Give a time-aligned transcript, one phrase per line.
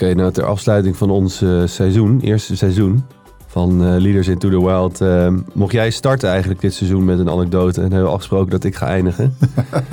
[0.00, 3.04] Oké, nou ter afsluiting van ons eh, seizoen, eerste seizoen
[3.46, 7.30] van eh, Leaders into the Wild, eh, mocht jij starten eigenlijk dit seizoen met een
[7.30, 9.34] anekdote en hebben we afgesproken dat ik ga eindigen.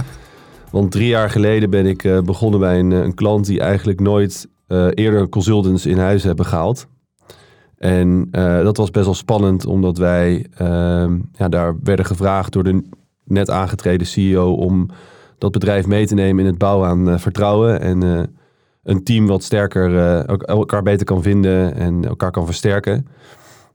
[0.72, 4.48] Want drie jaar geleden ben ik begonnen bij een, een klant die eigenlijk nooit
[4.94, 6.88] eerder consultants in huis hebben gehaald.
[7.78, 8.28] En
[8.64, 12.82] dat was best wel spannend, omdat wij ehm, ja, daar werden gevraagd door de
[13.24, 14.90] net aangetreden CEO om
[15.38, 17.82] dat bedrijf mee te nemen in het bouwen aan vertrouwen.
[17.82, 18.30] En
[18.86, 23.08] een team wat sterker ook elkaar beter kan vinden en elkaar kan versterken.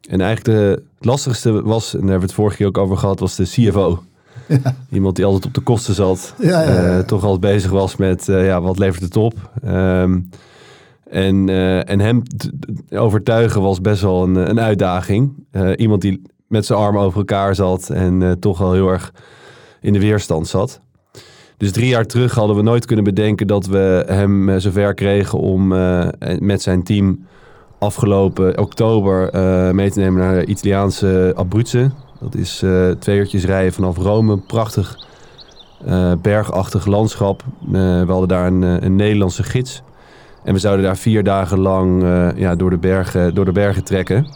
[0.09, 2.97] En eigenlijk de, het lastigste was, en daar hebben we het vorige keer ook over
[2.97, 4.02] gehad, was de CFO.
[4.91, 6.35] Iemand die altijd op de kosten zat.
[6.38, 6.99] Ja, ja, ja.
[6.99, 9.35] eh, toch altijd bezig was met eh, ja, wat levert het op.
[9.62, 10.21] Ehm,
[11.11, 11.49] en,
[11.87, 12.23] en hem
[12.91, 15.33] overtuigen was best wel een, een uitdaging.
[15.77, 19.13] Iemand die met zijn armen over elkaar zat en toch wel heel erg
[19.80, 20.80] in de weerstand zat.
[21.61, 25.39] Dus drie jaar terug hadden we nooit kunnen bedenken dat we hem eh, zover kregen
[25.39, 27.27] om eh, met zijn team
[27.79, 31.91] afgelopen oktober eh, mee te nemen naar de Italiaanse Abruzze.
[32.21, 34.39] Dat is eh, twee uurtjes rijden vanaf Rome.
[34.39, 35.09] Prachtig
[36.23, 37.45] bergachtig landschap.
[37.71, 39.83] We hadden daar een, een Nederlandse gids.
[40.45, 42.02] En we zouden daar vier dagen lang
[42.37, 44.27] ja, door, de bergen, door de bergen trekken.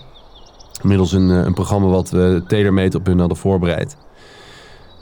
[0.83, 3.97] Middels een, een programma wat we tailor-made op hun hadden voorbereid.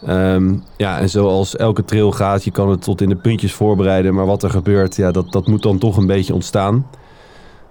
[0.07, 4.15] Ehm, ja, en zoals elke trail gaat, je kan het tot in de puntjes voorbereiden.
[4.15, 6.87] Maar wat er gebeurt, ja, dat, dat moet dan toch een beetje ontstaan.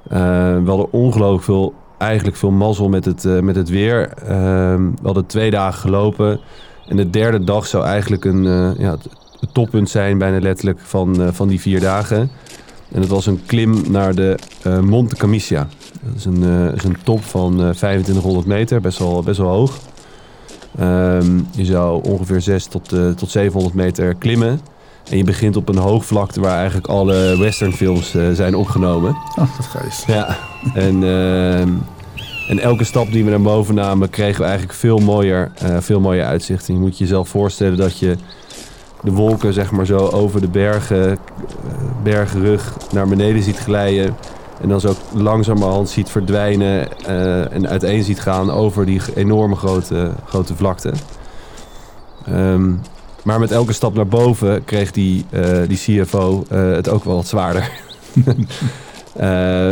[0.10, 0.20] Eh,
[0.58, 4.10] we hadden ongelooflijk veel, eigenlijk veel mazzel met het, eh, met het weer.
[4.10, 6.40] Ehm, we hadden twee dagen gelopen.
[6.88, 11.22] En de derde dag zou eigenlijk een, eh, ja, het, toppunt zijn, bijna letterlijk, van,
[11.22, 12.30] eh, van die vier dagen.
[12.92, 14.36] En het was een klim naar de
[14.82, 15.68] Monte Camicia.
[16.02, 16.44] Dat is een,
[16.74, 19.80] is een top van eh 2500 meter, best wel, best wel hoog.
[20.78, 24.60] Ehm, je zou ongeveer 6 tot, eh, tot 700 meter klimmen.
[25.10, 29.10] En je begint op een hoogvlakte waar eigenlijk alle westernfilms eh, zijn opgenomen.
[29.10, 30.08] Oh, dat geest.
[30.08, 30.38] Ja,
[30.74, 31.70] en, ehm,
[32.48, 36.00] en elke stap die we naar boven namen, kregen we eigenlijk veel mooier, eh, veel
[36.00, 36.68] mooier uitzicht.
[36.68, 38.16] En je moet je jezelf voorstellen dat je
[39.04, 41.18] de wolken zeg maar zo over de bergen,
[42.04, 44.16] bergenrug naar beneden ziet glijden.
[44.62, 50.12] En dan zo langzamerhand ziet verdwijnen eh, en uiteen ziet gaan over die enorme grote,
[50.28, 50.92] grote vlakte.
[52.26, 52.72] Ehm,
[53.24, 57.16] maar met elke stap naar boven kreeg die, eh, die CFO eh, het ook wel
[57.16, 57.72] wat zwaarder.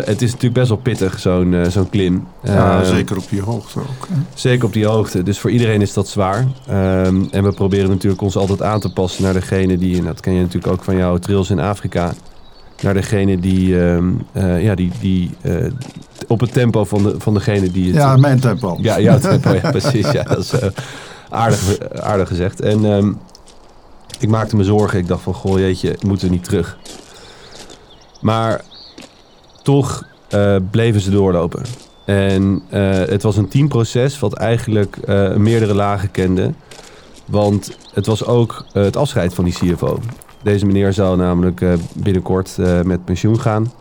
[0.05, 2.27] Het is natuurlijk best wel pittig, zo'n zo'n klim.
[2.43, 4.07] Ja, Eh, zeker op die hoogte ook.
[4.09, 4.15] hè.
[4.33, 5.23] Zeker op die hoogte.
[5.23, 6.47] Dus voor iedereen is dat zwaar.
[6.67, 10.19] Ehm, en we proberen natuurlijk ons altijd aan te passen naar degene die, en dat
[10.19, 12.13] ken je natuurlijk ook van jouw trails in Afrika,
[12.81, 15.65] naar degene die, ehm, eh, ja, die, die eh,
[16.27, 17.95] op het tempo van, de, van degene die het...
[17.95, 18.77] Ja, mijn tempo.
[18.81, 20.11] Ja, jouw tempo, ja, precies.
[20.11, 20.69] Ja, dat is eh,
[21.29, 22.61] aardig, aardig gezegd.
[22.61, 23.11] En ehm,
[24.19, 24.99] ik maakte me zorgen.
[24.99, 26.77] Ik dacht van, goh jeetje, moeten we niet terug?
[28.21, 28.61] Maar
[29.63, 30.07] toch
[30.71, 31.61] bleven ze doorlopen.
[32.05, 32.61] En
[33.09, 34.97] het was een teamproces wat eigenlijk
[35.37, 36.53] meerdere lagen kende.
[37.25, 39.99] Want het was ook het afscheid van die CFO.
[40.41, 43.71] Deze meneer zou namelijk eh, binnenkort eh, met pensioen gaan.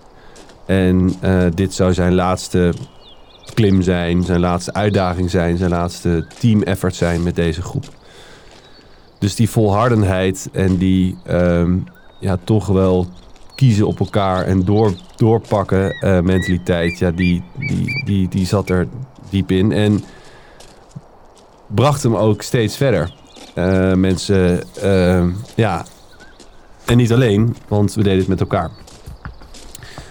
[0.67, 2.73] En eh, dit zou zijn laatste
[3.55, 7.85] klim zijn, zijn laatste uitdaging zijn, zijn laatste team effort zijn met deze groep.
[9.19, 11.77] Dus die volhardenheid en die ehm,
[12.21, 13.07] ja, toch wel
[13.55, 18.89] kiezen op elkaar en door, doorpakken mentaliteit, ja, die, die, die, die zat er
[19.31, 19.73] diep in.
[19.73, 20.05] En
[21.67, 23.15] bracht hem ook steeds verder.
[23.95, 25.85] Mensen, ehm, ja,
[26.89, 28.71] en niet alleen, want we deden het met elkaar.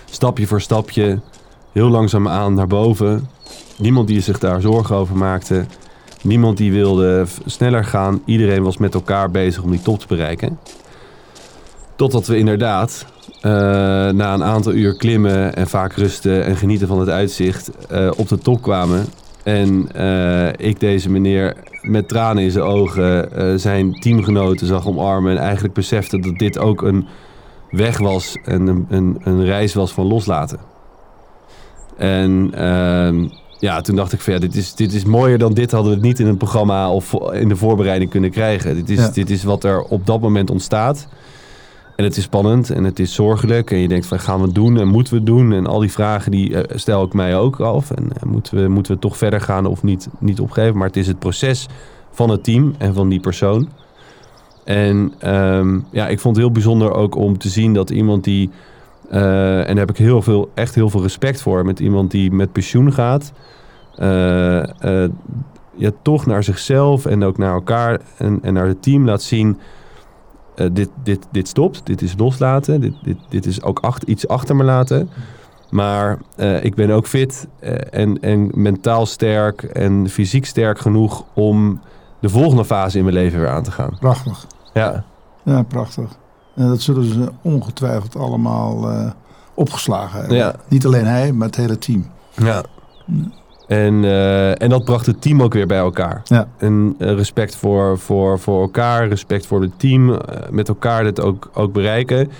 [0.10, 1.20] Stapje voor stapje,
[1.72, 3.30] heel langzaam aan naar boven.
[3.78, 5.66] Niemand die zich daar zorgen over maakte.
[6.22, 8.22] Niemand die wilde sneller gaan.
[8.26, 10.60] Iedereen was met elkaar bezig om die top te bereiken.
[11.96, 13.06] Totdat we inderdaad
[13.42, 13.52] eh,
[14.10, 18.28] na een aantal uur klimmen en vaak rusten en genieten van het uitzicht eh, op
[18.28, 19.06] de top kwamen.
[19.48, 25.32] En eh, ik deze meneer met tranen in zijn ogen eh, zijn teamgenoten zag omarmen.
[25.32, 27.08] En eigenlijk besefte dat dit ook een
[27.72, 30.60] weg was en een, een, een reis was van loslaten.
[31.98, 33.28] En ehm,
[33.60, 35.98] ja, toen dacht ik van ja, dit is, dit is mooier dan dit hadden we
[35.98, 38.76] het niet in het programma of in de voorbereiding kunnen krijgen.
[38.76, 39.10] Dit is, Ja.
[39.10, 41.08] dit is wat er op dat moment ontstaat.
[41.98, 43.72] En het is spannend en het is zorgelijk.
[43.72, 45.54] En je denkt van gaan we het doen en moeten we het doen?
[45.54, 47.92] En al die vragen die eh, stel ik mij ook af.
[47.92, 50.78] En eh, moeten, we, moeten we toch verder gaan of niet, niet opgeven?
[50.78, 51.68] Maar het is het proces
[52.12, 53.70] van het team en van die persoon.
[54.64, 58.50] En ehm, ja, ik vond het heel bijzonder ook om te zien dat iemand die...
[59.10, 61.66] eh, en daar heb ik heel veel, echt heel veel respect voor.
[61.66, 63.32] Met iemand die met pensioen gaat.
[65.76, 69.58] ja, toch naar zichzelf en ook naar elkaar en, en naar het team laat zien...
[70.58, 74.28] eh, dit, dit, dit stopt, dit is loslaten, dit, dit, dit is ook achter, iets
[74.28, 75.10] achter me laten.
[75.70, 81.24] Maar eh, ik ben ook fit eh, en, en mentaal sterk en fysiek sterk genoeg
[81.34, 81.82] om
[82.20, 83.98] de volgende fase in mijn leven weer aan te gaan.
[84.00, 84.46] Prachtig.
[84.74, 85.04] Ja,
[85.44, 86.18] Ja, prachtig.
[86.56, 88.90] En dat zullen ze ongetwijfeld allemaal
[89.54, 90.38] opgeslagen hebben.
[90.38, 90.56] Ja.
[90.68, 92.06] Niet alleen hij, maar het hele team.
[92.36, 92.64] ja.
[93.68, 96.22] En, eh, en dat bracht het team ook weer bij elkaar.
[96.24, 96.48] Ja.
[96.58, 100.20] En eh, respect voor, voor, voor elkaar, respect voor het team, eh,
[100.50, 102.32] met elkaar dit ook, ook bereiken.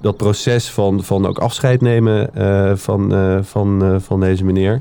[0.00, 2.30] Dat proces van, van ook afscheid nemen
[2.78, 3.12] van,
[3.44, 4.80] van, van deze meneer.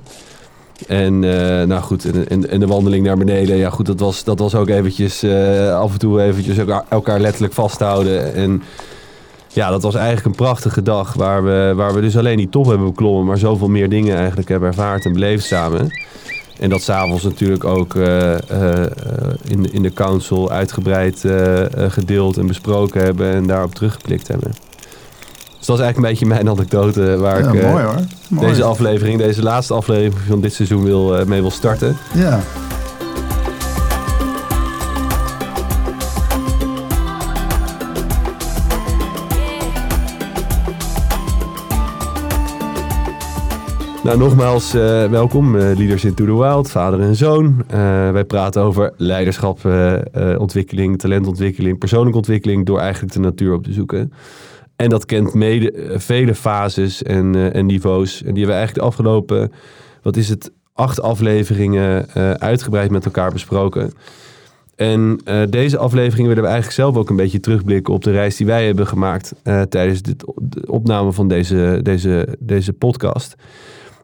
[0.88, 1.20] En
[1.68, 4.56] nou goed, en, en, en de wandeling naar beneden, ja goed, dat was, dat was
[4.56, 5.24] ook eventjes
[5.74, 8.34] af en toe eventjes elkaar, elkaar letterlijk vasthouden.
[8.34, 8.64] En
[9.54, 12.66] ja, dat was eigenlijk een prachtige dag waar we, waar we dus alleen die top
[12.66, 15.92] hebben beklommen, maar zoveel meer dingen eigenlijk hebben ervaard en beleefd samen.
[16.60, 18.92] En dat s'avonds natuurlijk ook eh, eh,
[19.48, 24.52] in, in de council uitgebreid eh, gedeeld en besproken hebben en daarop teruggeplikt hebben.
[25.58, 27.96] Dus dat is eigenlijk een beetje mijn anekdote waar Ja, ik mooi hoor.
[28.28, 28.48] Mooi.
[28.48, 31.98] deze aflevering, deze laatste aflevering van dit seizoen wil, mee wil starten.
[32.14, 32.40] Ja.
[44.04, 47.64] Nou, nogmaals, eh, welkom, eh, Leaders into the Wild, vader en zoon.
[47.68, 47.78] Eh,
[48.12, 49.60] wij praten over leiderschap,
[50.38, 54.14] ontwikkeling, talentontwikkeling, persoonlijke ontwikkeling door eigenlijk de natuur op te zoeken.
[54.76, 58.24] En dat kent mede vele fases en, en niveaus.
[58.24, 59.52] En die hebben we eigenlijk de afgelopen,
[60.02, 62.10] wat is het, acht afleveringen
[62.40, 63.92] uitgebreid met elkaar besproken.
[64.76, 65.20] En
[65.50, 68.66] deze aflevering willen we eigenlijk zelf ook een beetje terugblikken op de reis die wij
[68.66, 69.34] hebben gemaakt
[69.70, 73.36] tijdens dit, de opname van deze, deze, deze podcast.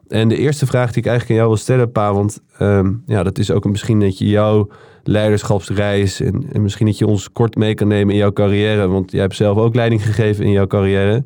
[0.08, 3.22] En de eerste vraag die ik eigenlijk aan jou wil stellen, Pa, want ehm, ja,
[3.22, 4.68] dat is ook een, misschien dat je jouw
[5.02, 9.10] leiderschapsreis en, en misschien dat je ons kort mee kan nemen in jouw carrière, want
[9.10, 11.22] jij hebt zelf ook leiding gegeven in jouw carrière,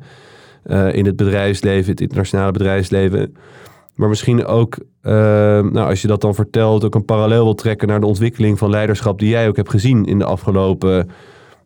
[0.63, 3.35] eh, in het bedrijfsleven, het internationale bedrijfsleven.
[3.95, 7.87] Maar misschien ook, ehm, nou, als je dat dan vertelt, ook een parallel wil trekken
[7.87, 11.09] naar de ontwikkeling van leiderschap die jij ook hebt gezien in de afgelopen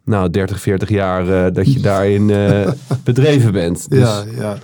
[0.04, 2.72] nou, 30, 40 jaar eh, dat je daarin eh,
[3.04, 3.90] bedreven bent.
[3.90, 4.58] Dus, Ja, ja.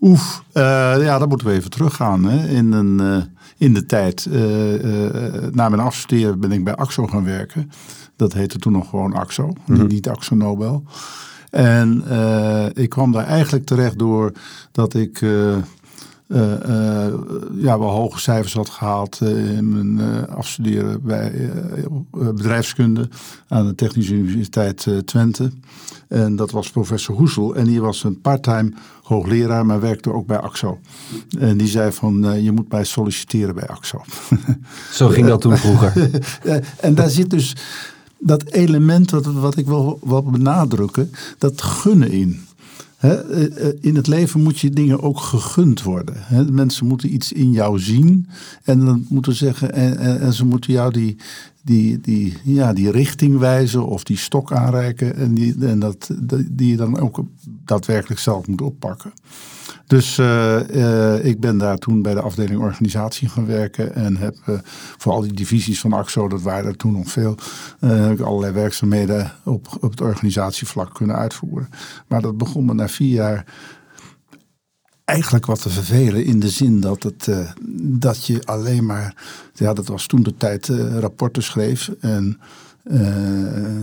[0.00, 0.62] Oef, eh,
[1.02, 2.24] ja, dan moeten we even teruggaan.
[2.24, 2.48] Hè.
[2.48, 3.22] In, een, eh,
[3.56, 4.42] in de tijd, eh,
[5.50, 7.70] na mijn afstuderen ben ik bij AXO gaan werken.
[8.16, 9.86] Dat heette toen nog gewoon AXO, Mhm.
[9.86, 10.84] niet AXO Nobel.
[11.50, 12.02] En
[12.74, 14.32] ik kwam daar eigenlijk terecht door
[14.72, 15.24] dat ik
[17.54, 21.48] ja, wel hoge cijfers had gehaald eh, in mijn eh, afstuderen bij eh,
[21.84, 23.08] eh, bedrijfskunde
[23.48, 25.50] aan de Technische Universiteit eh, Twente.
[26.08, 27.54] En dat was professor Hoesel.
[27.54, 28.72] En die was een parttime
[29.02, 30.78] hoogleraar, maar werkte ook bij AXO.
[31.38, 34.02] En die zei van, eh, je moet mij solliciteren bij AXO.
[34.92, 36.10] Zo ging dat toen vroeger.
[36.42, 37.56] Eh, en daar zit dus
[38.18, 42.40] dat element wat, wat ik wil, wil benadrukken, dat gunnen in.
[43.00, 46.16] Eh, eh, in het leven moet je dingen ook gegund worden.
[46.50, 48.28] Mensen moeten iets in jou zien
[48.64, 51.16] en dan moeten zeggen en, en, en ze moeten jou die,
[51.62, 56.10] die, die, ja, die richting wijzen of die stok aanreiken en, die, en dat,
[56.50, 57.24] die je dan ook
[57.64, 59.12] daadwerkelijk zelf moet oppakken.
[59.90, 64.36] Dus eh, eh, ik ben daar toen bij de afdeling organisatie gaan werken en heb
[64.44, 64.58] eh,
[64.96, 67.36] voor al die divisies van AXO, dat waren er toen nog veel,
[67.80, 71.68] heb ik allerlei werkzaamheden op, op het organisatievlak kunnen uitvoeren.
[72.08, 73.44] Maar dat begon me na vier jaar
[75.04, 77.28] eigenlijk wat te vervelen in de zin dat, het,
[77.80, 79.14] dat je alleen maar,
[79.54, 80.66] ja dat was toen de tijd,
[80.98, 82.40] rapporten schreef en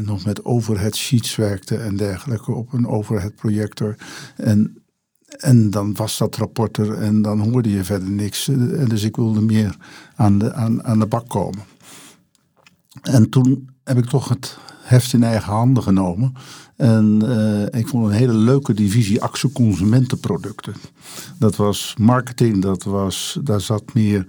[0.02, 3.96] nog met overhead sheets werkte en dergelijke op een overhead projector.
[4.36, 4.82] En
[5.28, 8.48] en dan was dat rapport er en dan hoorde je verder niks.
[8.48, 9.76] En dus ik wilde meer
[10.16, 11.64] aan de, aan, aan de bak komen.
[13.02, 16.34] En toen heb ik toch het heft in eigen handen genomen.
[16.76, 20.74] En eh, ik vond een hele leuke divisie Axo Consumentenproducten.
[21.40, 24.26] Dat was marketing, dat was, daar zat meer.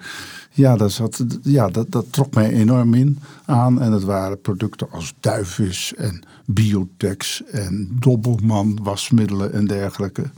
[0.53, 3.81] Ja, daar zat, ja dat, dat trok mij enorm in aan.
[3.81, 10.31] En het waren producten als duifvis en biotex en dobbelman, wasmiddelen en dergelijke.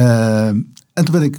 [0.00, 1.38] Uh, en toen ben ik,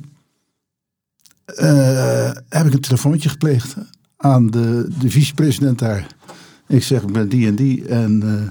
[1.59, 3.75] uh, heb ik een telefoontje gepleegd
[4.17, 6.07] aan de, de vicepresident daar.
[6.67, 8.41] Ik zeg, ik ben die en die en uh,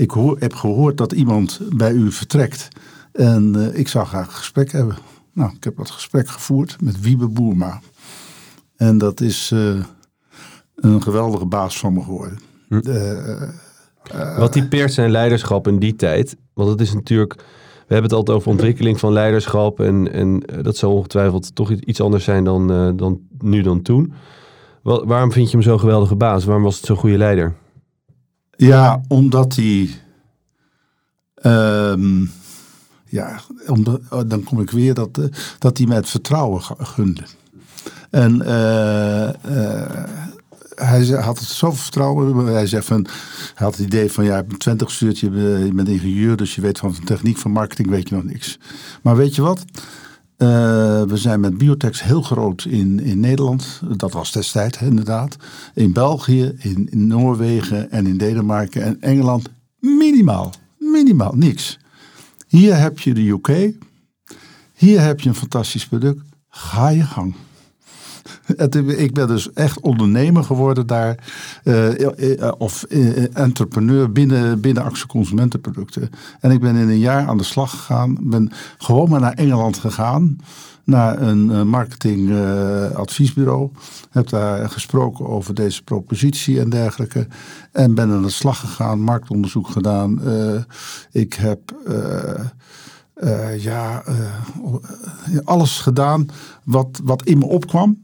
[0.00, 2.68] ik hoor, heb gehoord dat iemand bij u vertrekt.
[3.12, 4.96] En uh, ik zou graag een gesprek hebben.
[5.32, 7.80] Nou, ik heb dat gesprek gevoerd met Wiebe Boerma.
[8.76, 9.50] En dat is
[10.74, 12.38] een geweldige baas van me geworden.
[12.68, 12.80] Hm.
[14.36, 16.36] Wat typeert zijn leiderschap in die tijd?
[16.54, 17.44] Want het is natuurlijk
[17.92, 19.80] we hebben het altijd over ontwikkeling van leiderschap.
[19.80, 24.12] En, en dat zal ongetwijfeld toch iets anders zijn dan, uh, dan nu dan toen.
[24.82, 26.44] Wel, waarom vind je hem zo'n geweldige baas?
[26.44, 27.54] Waarom was het zo'n goede leider?
[28.56, 29.88] Ja, omdat hij.
[31.42, 32.30] Um,
[33.04, 35.24] ja, om oh, dan kom ik weer dat, uh,
[35.58, 37.22] dat hij mij het vertrouwen gunde.
[38.10, 38.46] En
[40.84, 42.46] hij had het zoveel vertrouwen.
[42.46, 43.02] Hij zegt hij
[43.54, 45.30] had het idee van ja, je bent 20 gestuurd, je,
[45.74, 48.58] bent ingenieur, dus je weet van techniek van marketing, weet je nog niks.
[49.02, 49.64] Maar weet je wat?
[50.38, 50.48] Uh,
[51.02, 53.80] we zijn met Biotex heel groot in, in Nederland.
[53.96, 55.36] Dat was destijds inderdaad.
[55.74, 59.48] In België, in, in Noorwegen en in Denemarken en Engeland
[59.78, 60.52] minimaal.
[60.78, 61.78] Minimaal, niks.
[62.46, 63.72] Hier heb je de UK.
[64.74, 66.20] Hier heb je een fantastisch product.
[66.48, 67.34] Ga je gang.
[68.96, 71.18] Ik ben dus echt ondernemer geworden daar.
[71.64, 71.88] Uh,
[72.58, 72.82] of
[73.32, 76.10] entrepreneur binnen, binnen Axel Consumentenproducten.
[76.40, 78.16] En ik ben in een jaar aan de slag gegaan.
[78.20, 80.36] Ben gewoon maar naar Engeland gegaan.
[80.84, 83.70] Naar een marketingadviesbureau.
[84.10, 87.26] heb daar gesproken over deze propositie en dergelijke.
[87.72, 89.00] En ben aan de slag gegaan.
[89.00, 90.20] Marktonderzoek gedaan.
[91.10, 91.60] ik heb...
[93.58, 94.02] ja,
[95.44, 96.26] alles gedaan
[96.64, 97.98] wat, wat in me opkwam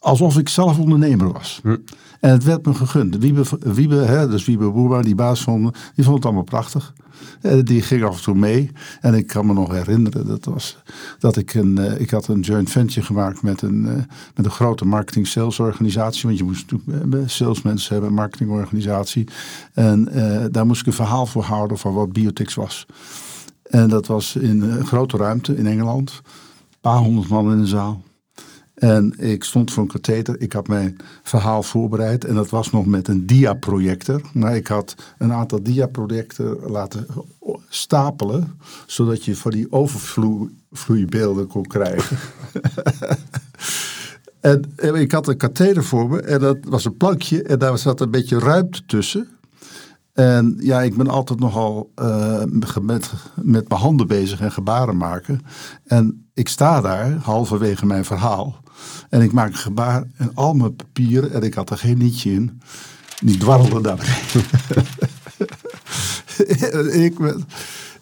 [0.00, 1.60] alsof ik zelf ondernemer was.
[1.62, 1.76] Hm.
[2.20, 3.16] En het werd me gegund.
[3.16, 6.92] Wiebe, Wiebe hè, dus Wiebe Boerma, die baas van, die vond het allemaal prachtig.
[7.40, 8.70] En die ging af en toe mee.
[9.00, 10.78] En ik kan me nog herinneren, dat, was,
[11.18, 13.92] dat ik een, uh, ik had een joint venture gemaakt met een, uh,
[14.34, 16.22] met een grote marketing sales organisatie.
[16.26, 19.28] Want je moest natuurlijk uh, salesmensen hebben, een marketingorganisatie.
[19.72, 20.08] En
[20.52, 22.86] daar moest ik een verhaal voor houden van wat Biotix was.
[23.62, 26.10] En dat was in een grote ruimte in Engeland.
[26.10, 28.02] Een paar honderd man in de zaal.
[28.80, 30.40] En ik stond voor een katheter.
[30.40, 32.24] Ik had mijn verhaal voorbereid.
[32.24, 34.20] En dat was nog met een diaprojector.
[34.32, 37.06] Maar ik had een aantal diaprojecten laten
[37.68, 38.58] stapelen.
[38.86, 42.16] Zodat je van die overvloeibeelden kon krijgen.
[44.40, 46.20] en, ik had een katheter voor me.
[46.20, 47.42] En dat was een plankje.
[47.42, 49.28] En daar zat een beetje ruimte tussen.
[50.12, 52.42] En ja, ik ben altijd nogal uh,
[52.80, 55.40] met, met mijn handen bezig en gebaren maken.
[55.84, 58.60] En ik sta daar, halverwege mijn verhaal.
[59.08, 62.32] En ik maak een gebaar en al mijn papieren, en ik had er geen nietje
[62.32, 62.60] in,
[63.20, 64.20] die dwarrelden daar.
[67.06, 67.18] ik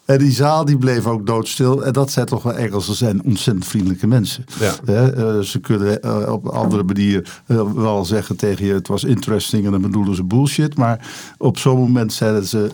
[0.09, 1.85] en die zaal die bleef ook doodstil.
[1.85, 4.45] En dat zijn toch wel Engelsen zijn ontzettend vriendelijke mensen.
[4.59, 4.73] Ja.
[4.85, 8.73] Uh, ze kunnen uh, op een andere manier uh, wel zeggen tegen je...
[8.73, 10.77] het was interesting en dan bedoelen ze bullshit.
[10.77, 11.07] Maar
[11.37, 12.71] op zo'n moment zeiden ze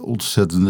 [0.00, 0.68] ontzettend...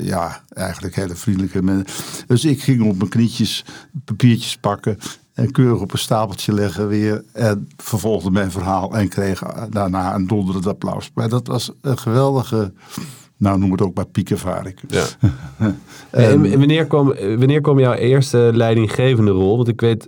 [0.00, 1.86] ja, eigenlijk hele vriendelijke mensen.
[2.26, 3.64] Dus ik ging op mijn knietjes
[4.04, 4.98] papiertjes pakken...
[5.38, 7.24] En keurig op een stapeltje leggen weer.
[7.32, 11.10] En vervolgde mijn verhaal en kreeg daarna een donderend applaus.
[11.14, 12.72] Maar dat was een geweldige
[13.36, 14.78] nou, noem het ook maar piekervaring.
[14.88, 15.04] Ja.
[16.10, 19.56] en, wanneer, kwam, wanneer kwam jouw eerste leidinggevende rol?
[19.56, 20.06] Want ik weet,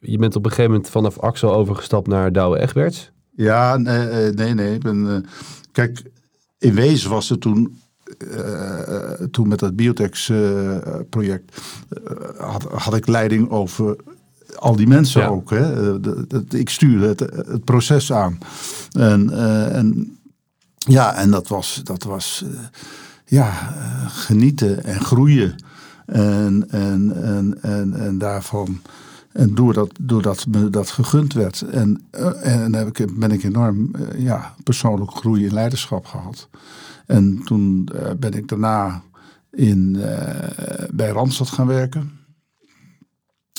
[0.00, 3.10] je bent op een gegeven moment vanaf Axel overgestapt naar Douwe Egberts.
[3.30, 4.54] Ja, nee, eh, nee.
[4.54, 4.74] nee.
[4.74, 5.16] Ik ben, uh,
[5.72, 6.02] kijk,
[6.58, 7.78] in wezen was het toen
[8.18, 11.60] uh, toen met dat Biotex-project
[12.36, 13.96] had, had ik leiding over
[14.58, 15.50] al die mensen ook.
[15.50, 15.94] Hè?
[16.58, 18.38] ik stuurde het, het proces aan.
[18.92, 19.30] En,
[19.72, 20.16] en
[20.76, 22.58] ja, en dat was, dat was uh,
[23.24, 25.64] ja, uh, genieten en groeien.
[26.06, 28.80] En, en, en, en, en daarvan.
[29.32, 31.60] En doordat, doordat me dat gegund werd.
[31.60, 32.02] En,
[32.42, 36.48] en heb ik, ben ik enorm ja, persoonlijk groei in leiderschap gehad.
[37.06, 39.02] En toen ben ik daarna
[39.50, 39.92] in,
[40.92, 42.10] bij Randstad gaan werken.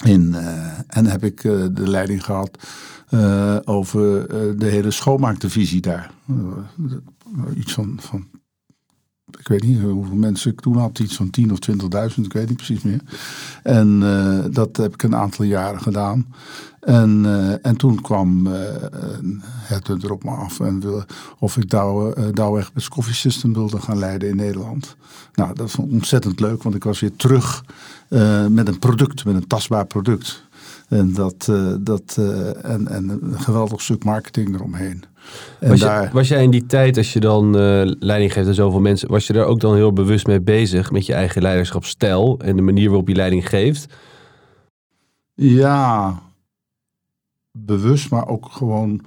[0.04, 0.36] In,
[0.88, 2.58] en heb ik de leiding gehad
[3.66, 4.28] over
[4.58, 6.12] de hele schoonmaakdivisie daar
[7.56, 8.28] iets van, van
[9.40, 11.60] ik weet niet hoeveel mensen ik toen had, iets van 10 of
[12.16, 13.02] 20.000, ik weet niet precies meer.
[13.64, 14.00] En
[14.52, 16.34] dat heb ik een aantal jaren gedaan.
[16.88, 18.54] En, uh, en toen kwam uh,
[19.44, 21.04] het er op me af en wil,
[21.40, 24.96] of ik Douwe, Douwe Egberts Coffee System wilde gaan leiden in Nederland.
[25.34, 27.64] Nou, dat was ontzettend leuk, want ik was weer terug
[28.50, 30.44] met een product, met een tastbaar product.
[30.88, 32.18] En, dat, dat,
[32.62, 35.04] en, en een geweldig stuk marketing eromheen.
[35.60, 36.10] Was, daar...
[36.14, 39.28] was, jij in die tijd, als je dan uh, leiding geeft aan zoveel mensen, was
[39.28, 42.88] je daar ook dan heel bewust mee bezig met je eigen leiderschapsstijl en de manier
[42.88, 43.94] waarop je leiding geeft?
[45.34, 46.20] Ja,
[47.66, 49.06] bewust, maar ook gewoon.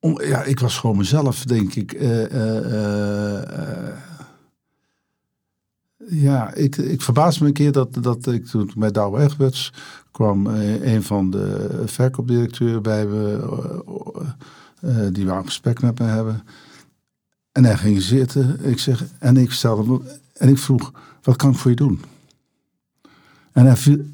[0.00, 1.92] Ja, ik was gewoon mezelf, denk ik.
[1.92, 2.24] Uh,
[6.06, 9.72] ja, ik, ik verbaas me een keer dat, dat ik toen bij Douwe Egberts
[10.10, 13.40] kwam een van de verkoopdirecteuren bij me
[15.12, 16.44] die wou een gesprek met me hebben.
[17.52, 18.64] En hij ging zitten.
[18.64, 20.00] Ik zeg, en ik stelde
[20.32, 22.00] en ik vroeg, wat kan ik voor je doen?
[23.52, 24.11] En, hij viel,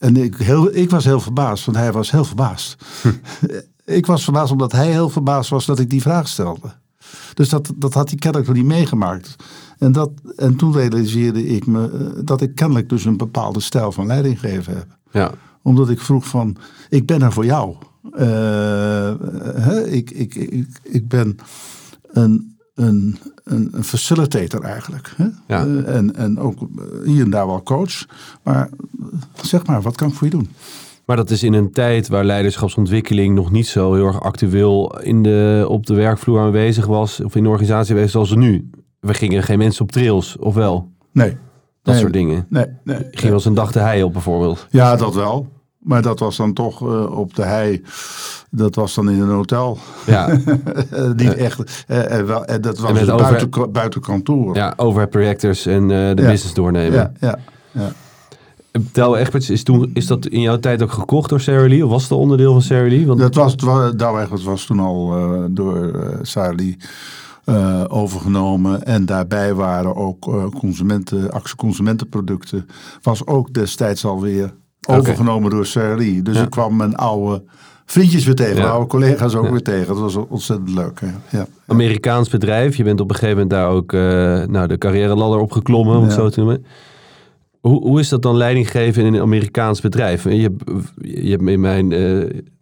[0.00, 2.84] en ik, heel, ik was heel verbaasd, want hij was heel verbaasd.
[3.84, 6.72] ik was verbaasd omdat hij heel verbaasd was dat ik die vraag stelde.
[7.34, 9.36] Dus dat, dat had hij kennelijk nog niet meegemaakt.
[9.78, 13.92] En, dat, en toen realiseerde ik me eh, dat ik kennelijk dus een bepaalde stijl
[13.92, 14.86] van leiding gegeven heb.
[15.10, 15.32] Ja.
[15.62, 16.56] Omdat ik vroeg van,
[16.88, 17.76] ik ben er voor jou.
[18.12, 18.20] Uh,
[19.54, 21.36] hè, ik, ik, ik, ik ben
[22.12, 22.49] een,
[22.80, 25.12] een, een, facilitator eigenlijk.
[25.16, 25.26] Hè?
[25.46, 25.64] Ja.
[25.64, 26.58] Uh, en, en ook
[27.04, 28.06] hier en daar wel coach.
[28.42, 28.68] Maar
[29.42, 30.48] zeg maar, wat kan ik voor je doen?
[31.04, 35.22] Maar dat is in een tijd waar leiderschapsontwikkeling nog niet zo heel erg actueel in
[35.22, 37.20] de, op de werkvloer aanwezig was.
[37.20, 38.70] Of in de organisatie aanwezig zoals nu.
[39.00, 40.92] We gingen geen mensen op trails, of wel?
[41.12, 41.36] Nee.
[41.82, 42.46] Dat soort dingen.
[42.48, 42.98] Nee, nee.
[42.98, 44.66] Ging wel eens een dag de hei op bijvoorbeeld?
[44.70, 45.48] Ja, dat wel.
[45.80, 47.82] Maar dat was dan toch uh, op de hei.
[48.50, 49.78] Dat was dan in een hotel.
[50.06, 50.26] Ja.
[51.16, 51.84] Niet echt.
[51.88, 54.56] Uh, uh, wel, dat was dus over, buiten, buiten kantoor.
[54.56, 56.14] Ja, overhead projectors en de ja.
[56.14, 56.92] business doornemen.
[56.92, 57.38] Ja, ja,
[57.70, 57.92] ja.
[58.92, 61.84] Douwe Egberts, is, toen, is dat in jouw tijd ook gekocht door Sarah Lee?
[61.84, 63.06] Of was het onderdeel van Sarah Lee?
[63.06, 63.18] Want...
[63.20, 63.56] Dat was,
[63.96, 65.14] Douwe Egberts was toen al
[65.50, 66.76] door Sarah Lee
[67.50, 68.84] uh, overgenomen.
[68.84, 72.68] En daarbij waren ook uh, consumenten, actie consumentenproducten.
[73.02, 75.00] Was ook destijds alweer okay.
[75.00, 77.42] overgenomen door Sarah Dus ik kwam mijn oude
[77.84, 79.86] vriendjes weer tegen, oude collega's ook weer tegen.
[79.86, 81.00] Dat was ontzettend leuk.
[81.30, 81.46] Ja.
[81.66, 82.76] Amerikaans bedrijf.
[82.76, 84.00] Je bent op een gegeven moment daar ook uh,
[84.44, 86.64] nou, de carrière ladder opgeklommen, om het zo te noemen.
[87.60, 90.24] Hoe, hoe is dat dan leiding geven in een Amerikaans bedrijf?
[90.24, 90.62] Je, hebt,
[91.00, 91.92] je hebt in mijn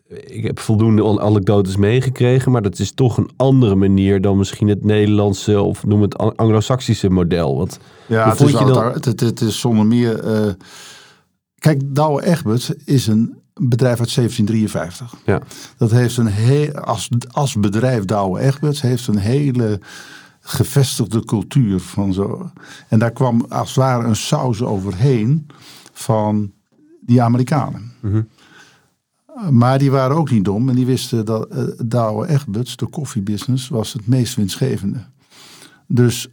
[0.08, 4.84] ik heb voldoende anekdotes meegekregen, maar dat is toch een andere manier dan misschien het
[4.84, 7.56] Nederlandse of noem het Anglo-Saxische model.
[7.56, 8.92] Wat, ja, het is, je dan...
[8.92, 10.24] het, het, het, is zonder meer.
[10.24, 10.52] Uh,
[11.58, 15.14] kijk, Douwe Egberts is een bedrijf uit 1753.
[15.24, 15.42] Ja.
[15.76, 19.80] Dat heeft een heel, als, als bedrijf Douwe Egberts heeft een hele
[20.40, 22.50] gevestigde cultuur van zo.
[22.88, 25.46] En daar kwam als het ware een saus overheen
[25.92, 26.52] van
[27.00, 27.92] die Amerikanen.
[28.00, 28.28] Mm -hmm.
[29.50, 33.68] Maar die waren ook niet dom en die wisten dat uh, Douwe Egberts, de koffiebusiness,
[33.68, 34.98] was het meest winstgevende.
[35.86, 36.28] Dus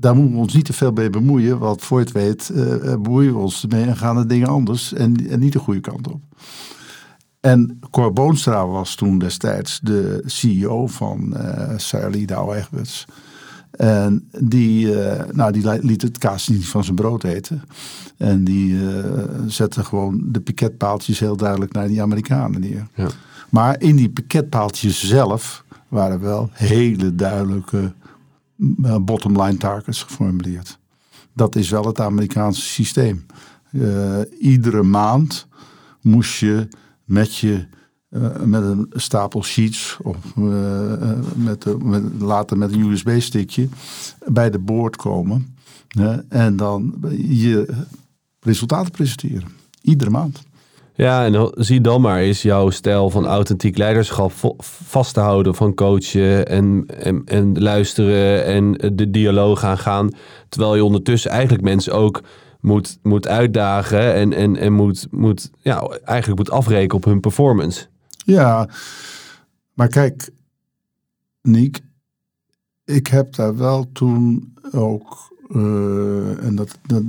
[0.00, 3.32] daar moeten we ons niet te veel mee bemoeien, want voor het weet uh, bemoeien
[3.32, 6.20] we ons ermee en gaan de dingen anders en, en niet de goede kant op.
[7.40, 13.06] En Cor Boonstra was toen destijds de CEO van uh, Sarah Douwe Egberts.
[13.70, 17.62] En die, uh, nou, die liet het kaas niet van zijn brood eten.
[18.16, 18.92] En die uh,
[19.46, 22.86] zette gewoon de piketpaaltjes heel duidelijk naar die Amerikanen neer.
[22.94, 23.08] Ja.
[23.48, 27.92] Maar in die piketpaaltjes zelf waren wel hele duidelijke
[28.60, 30.78] uh, bottom line targets geformuleerd.
[31.32, 33.26] Dat is wel het Amerikaanse systeem.
[34.40, 35.46] iedere maand
[36.00, 36.68] moest je
[37.04, 37.66] met je
[38.10, 40.16] uh, met een stapel sheets of
[41.34, 43.68] met, de, later met een USB-stickje
[44.26, 45.56] bij de boord komen.
[46.28, 47.84] en dan je
[48.40, 49.48] resultaten presenteren.
[49.82, 50.42] Iedere maand.
[51.00, 54.32] Ja, en zie dan maar is jouw stijl van authentiek leiderschap
[54.62, 60.10] vast te houden van coachen en, en, en luisteren en de dialoog aangaan.
[60.48, 62.22] Terwijl je ondertussen eigenlijk mensen ook
[62.60, 67.86] moet, moet uitdagen en, en, en moet, moet, ja, eigenlijk moet afrekenen op hun performance.
[68.24, 68.68] Ja,
[69.74, 70.30] maar kijk,
[71.42, 71.80] Niek,
[72.84, 75.32] ik heb daar wel toen ook.
[75.54, 77.02] Uh, en dat, dat,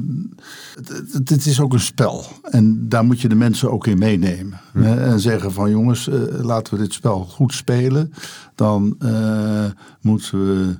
[1.11, 2.25] het, het, is ook een spel.
[2.41, 4.59] En daar moet je de mensen ook in meenemen.
[4.73, 4.81] Hm.
[4.81, 5.03] Hè?
[5.03, 8.13] En zeggen van jongens, uh, laten we dit spel goed spelen.
[8.55, 9.65] Dan uh,
[10.01, 10.75] moeten we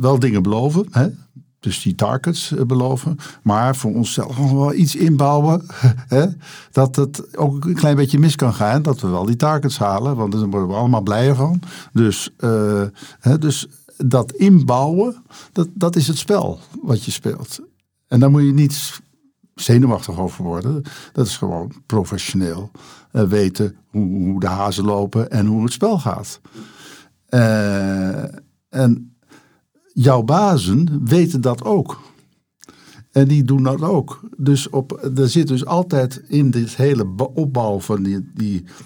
[0.00, 0.86] wel dingen beloven.
[0.90, 1.08] Hè?
[1.60, 3.16] Dus die targets eh, beloven.
[3.42, 5.66] Maar voor onszelf wel iets inbouwen.
[6.16, 6.26] Hè?
[6.72, 8.82] Dat het ook een klein beetje mis kan gaan.
[8.82, 10.16] Dat we wel die targets halen.
[10.16, 11.60] Want daar worden we allemaal blijer van.
[11.92, 12.30] Dus,
[13.20, 17.60] hè, dus dat inbouwen, dat, dat is het spel wat je speelt.
[18.08, 19.00] En daar moet je niet
[19.54, 20.82] zenuwachtig over worden.
[21.12, 22.70] Dat is gewoon professioneel
[23.12, 26.40] uh, weten hoe, hoe, de hazen lopen en hoe het spel gaat.
[27.30, 28.24] Uh,
[28.68, 29.16] en
[29.92, 32.00] jouw bazen weten dat ook.
[33.14, 34.20] En die doen dat ook.
[34.36, 38.30] Dus op, er zit dus altijd in dit hele opbouw van die,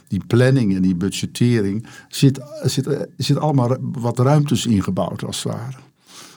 [0.09, 5.77] die, planning en die budgettering, zit, zit, zit allemaal wat ruimtes ingebouwd als het ware.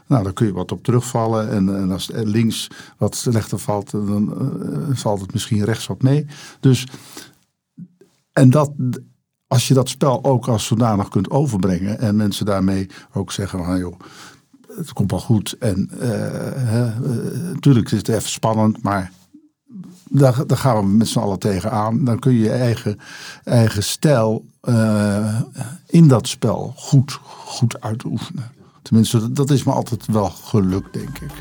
[0.08, 1.50] Nou, daar kun je wat op terugvallen.
[1.50, 4.34] En, en als links wat slechter valt, dan
[4.90, 6.26] uh, valt het misschien rechts wat mee.
[6.60, 6.88] Dus,
[8.32, 8.72] en dat,
[9.48, 13.78] als je dat spel ook als zodanig kunt overbrengen en mensen daarmee ook zeggen van
[13.78, 14.00] joh,
[14.76, 15.56] het komt wel goed.
[15.60, 15.90] En
[17.54, 19.12] natuurlijk uh, is het even spannend, maar
[20.10, 22.06] daar, daar gaan we met z'n allen tegenaan.
[22.06, 23.00] Dan kun je je eigen,
[23.44, 25.42] eigen stijl uh,
[25.88, 28.52] in dat spel goed, goed uitoefenen.
[28.82, 31.32] Tenminste, dat is me altijd wel gelukt, denk ik.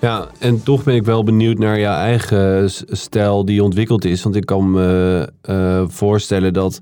[0.00, 4.22] Ja, en toch ben ik wel benieuwd naar jouw eigen stijl die ontwikkeld is.
[4.22, 6.80] Want ik kan me eh, voorstellen dat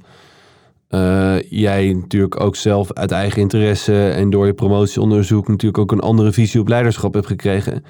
[0.88, 6.00] eh, jij natuurlijk ook zelf uit eigen interesse en door je promotieonderzoek natuurlijk ook een
[6.00, 7.84] andere visie op leiderschap hebt gekregen.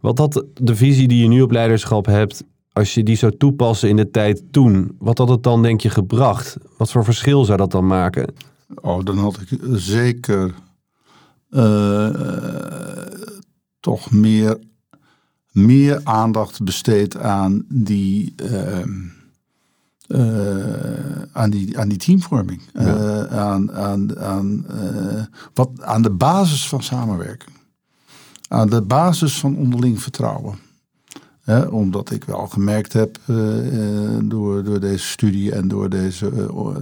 [0.00, 3.88] Wat had de visie die je nu op leiderschap hebt, als je die zou toepassen
[3.88, 6.56] in de tijd toen, wat had het dan denk je gebracht?
[6.76, 8.34] Wat voor verschil zou dat dan maken?
[8.80, 10.54] Oh, dan had ik zeker
[11.50, 12.08] eh,
[13.86, 14.58] toch meer,
[15.50, 18.90] meer aandacht besteed aan die, ehm,
[20.06, 22.62] eh, aan die, aan die teamvorming.
[22.72, 25.22] Eh, aan, aan, aan, eh,
[25.54, 27.56] wat, aan de basis van samenwerking.
[28.48, 30.58] Aan de basis van onderling vertrouwen.
[31.70, 33.18] Omdat ik wel gemerkt heb
[34.24, 36.30] door, door deze studie en door, deze,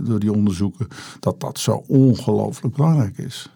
[0.04, 0.88] door die onderzoeken
[1.20, 3.50] dat dat zo ongelooflijk belangrijk is.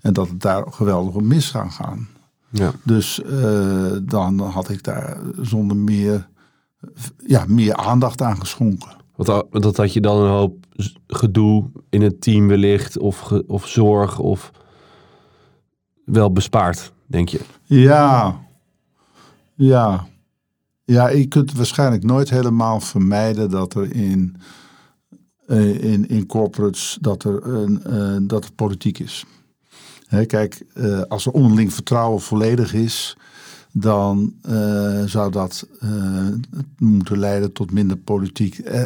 [0.00, 2.08] En dat het daar geweldig om mis gaan.
[2.52, 2.72] Ja.
[2.84, 6.28] Dus eh, dan had ik daar zonder meer,
[7.26, 8.90] ja, meer aandacht aan geschonken.
[9.16, 10.64] Want da- dat had je dan een hoop
[11.06, 14.50] gedoe in het team wellicht, of, ge- of zorg, of
[16.04, 17.40] wel bespaard, denk je?
[17.64, 18.40] Ja,
[19.54, 20.06] ja.
[20.84, 24.36] Ja, je kunt waarschijnlijk nooit helemaal vermijden dat er in,
[25.46, 29.24] eh, in, in corporates dat er, een, eh, dat er politiek is.
[30.12, 33.16] Hè, kijk, eh, als er onderling vertrouwen volledig is,
[33.72, 36.28] dan eh, zou dat eh,
[36.78, 38.58] moeten leiden tot minder politiek.
[38.58, 38.82] Eh,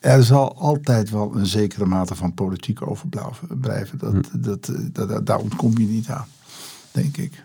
[0.00, 3.98] er zal altijd wel een zekere mate van politiek overblijven.
[3.98, 6.26] Dat, dat, dat, dat, daar ontkom je niet aan,
[6.92, 7.44] denk ik.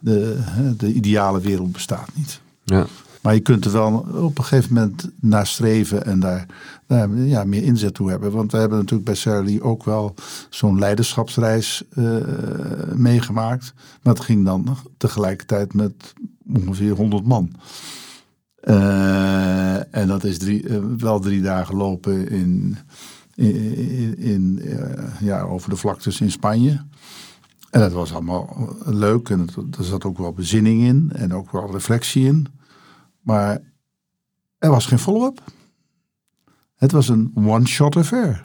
[0.00, 2.40] De, hè, de ideale wereld bestaat niet.
[2.64, 2.86] Ja.
[3.20, 6.46] Maar je kunt er wel op een gegeven moment naar streven en daar,
[7.14, 8.32] ja, meer inzet toe hebben.
[8.32, 10.14] Want we hebben natuurlijk bij Sarah ook wel
[10.50, 12.16] zo'n leiderschapsreis eh,
[12.94, 13.74] meegemaakt.
[14.02, 16.12] Maar het ging dan tegelijkertijd met
[16.54, 17.52] ongeveer 100 man.
[18.60, 22.76] Eh, en dat is drie, eh, wel drie dagen lopen in,
[23.34, 24.62] in, in,
[25.20, 26.84] ja, over de vlaktes in Spanje.
[27.70, 31.72] En dat was allemaal leuk en er zat ook wel bezinning in en ook wel
[31.72, 32.46] reflectie in.
[33.20, 33.60] Maar
[34.58, 35.42] er was geen follow-up.
[36.76, 38.42] Het was een one-shot affair.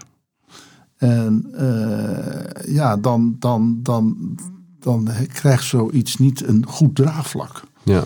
[0.98, 4.38] En eh, ja, dan, dan, dan,
[4.80, 7.64] dan krijgt zoiets niet een goed draagvlak.
[7.84, 8.04] Ja.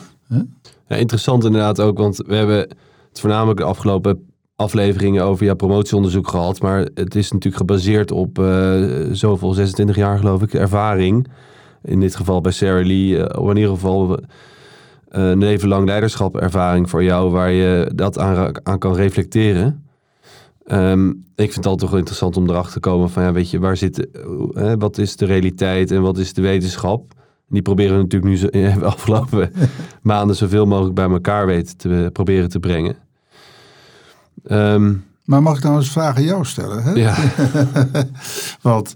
[0.88, 0.96] Ja.
[0.96, 2.58] Interessant inderdaad ook, want we hebben
[3.10, 6.62] het voornamelijk de afgelopen afleveringen over jouw promotieonderzoek gehad.
[6.62, 11.28] Maar het is natuurlijk gebaseerd op eh, zoveel, 26 jaar geloof ik, ervaring.
[11.84, 14.20] In dit geval bij Sarah Lee, eh, of in ieder geval
[15.10, 19.88] eh, een leven lang leiderschap ervaring voor jou, waar je dat aan, aan kan reflecteren.
[20.66, 23.50] Ehm, ik vind het altijd toch wel interessant om erachter te komen van, ja, weet
[23.50, 24.08] je, waar zit,
[24.54, 27.14] eh, wat is de realiteit en wat is de wetenschap?
[27.48, 29.52] Die proberen we natuurlijk nu zo, de afgelopen
[30.02, 32.96] maanden zoveel mogelijk bij elkaar weten te proberen te brengen.
[34.44, 34.94] Ehm,
[35.26, 36.84] Maar mag ik nou eens aan jou stellen?
[36.84, 36.92] Hè?
[36.92, 37.16] ja,
[38.62, 38.96] Want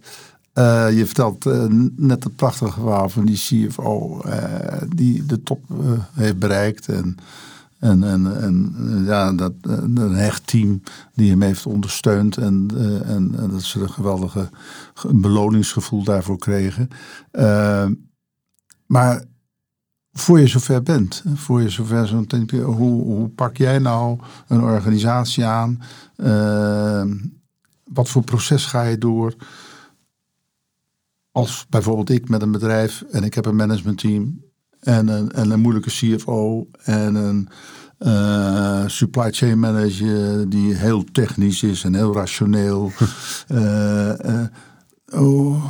[0.53, 5.63] eh, je vertelt eh, net het prachtige verhaal van die CFO eh, die de top
[6.13, 6.87] heeft bereikt.
[6.87, 7.17] En,
[7.79, 10.81] en, en, en ja, dat, een hecht team
[11.13, 12.37] die hem heeft ondersteund.
[12.37, 12.67] En,
[13.05, 14.49] en, en dat ze een geweldige
[15.11, 16.89] beloningsgevoel daarvoor kregen.
[18.85, 19.23] Maar
[20.11, 25.45] voor je zover bent, voor je zover zo'n hoe, hoe pak jij nou een organisatie
[25.45, 25.81] aan?
[27.83, 29.35] Wat voor proces ga je door?
[31.33, 34.41] Als bijvoorbeeld ik met een bedrijf en ik heb een managementteam
[34.79, 37.49] en een, en een moeilijke CFO en een
[37.97, 42.91] eh, supply chain manager die heel technisch is en heel rationeel.
[43.47, 44.47] Eh, eh,
[45.11, 45.65] oh,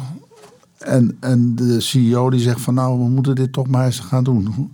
[0.78, 4.24] en, en de CEO die zegt van nou, we moeten dit toch maar eens gaan
[4.24, 4.46] doen.
[4.46, 4.70] Hoe,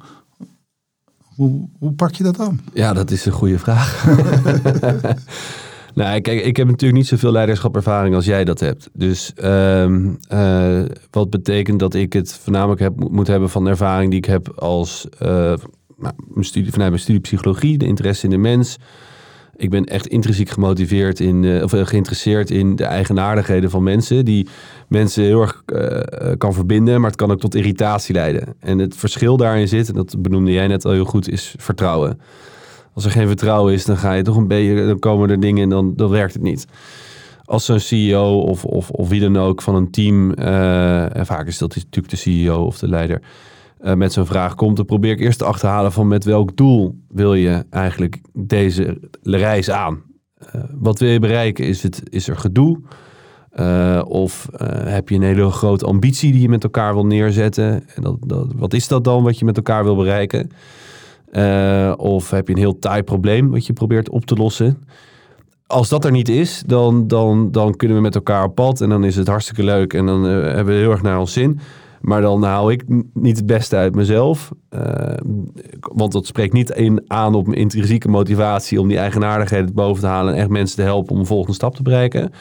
[1.36, 2.62] hoe, hoe pak je dat aan?
[2.74, 4.06] ja, dat is een goede vraag.
[5.94, 8.90] nou, kijk, ik heb natuurlijk niet zoveel leiderschapervaring als jij dat hebt.
[8.94, 14.10] Dus ehm, eh, wat betekent dat ik het voornamelijk heb, moet hebben van de ervaring
[14.10, 15.30] die ik heb als eh,
[15.98, 18.78] nou, mijn studie, vanuit mijn studie psychologie, de interesse in de mens.
[19.56, 24.26] Ik ben echt intrinsiek gemotiveerd in, eh, of geïnteresseerd in de eigenaardigheden van mensen.
[24.26, 24.48] Die
[24.88, 25.64] mensen heel erg
[26.38, 28.56] kan verbinden, maar het kan ook tot irritatie leiden.
[28.60, 32.20] En het verschil daarin zit, en dat benoemde jij net al heel goed, is vertrouwen.
[33.00, 35.64] Als er geen vertrouwen is, dan ga je toch een beetje, dan komen er dingen
[35.64, 36.68] en dan, dan werkt het niet.
[37.44, 41.48] Als zo'n CEO of, of, of wie dan ook van een team, eh, en vaak
[41.48, 43.22] is dat natuurlijk de CEO of de leider,
[43.80, 47.00] eh, met zo'n vraag komt, dan probeer ik eerst te achterhalen van met welk doel
[47.10, 50.02] wil je eigenlijk deze reis aan?
[50.38, 51.66] Eh, wat wil je bereiken?
[51.66, 52.82] Is, het, is er gedoe?
[54.04, 54.48] Of
[54.84, 57.84] heb je een hele grote ambitie die je met elkaar wil neerzetten?
[57.96, 60.50] En dat, dat, wat is dat dan wat je met elkaar wil bereiken?
[61.32, 64.84] Uh, of heb je een heel taai probleem wat je probeert op te lossen?
[65.68, 68.90] Als dat er niet is, dan, dan, dan kunnen we met elkaar op pad en
[68.90, 71.60] dan is het hartstikke leuk en dan hebben we heel erg naar ons zin.
[72.02, 74.52] Maar dan haal ik niet het beste uit mezelf.
[75.80, 80.08] want dat spreekt niet in, aan op mijn intrinsieke motivatie om die eigenaardigheden boven te
[80.08, 82.32] halen en echt mensen te helpen om een volgende stap te bereiken.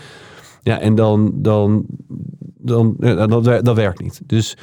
[0.63, 1.85] Ja, en dan, dan,
[2.59, 4.21] dan, dan, dat, dat werkt niet.
[4.27, 4.57] Dus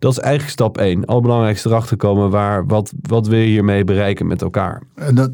[0.00, 1.04] dat is eigenlijk stap één.
[1.04, 4.82] Allerbelangrijkste erachter komen waar, wat, wat wil je hiermee bereiken met elkaar.
[4.94, 5.30] En dat,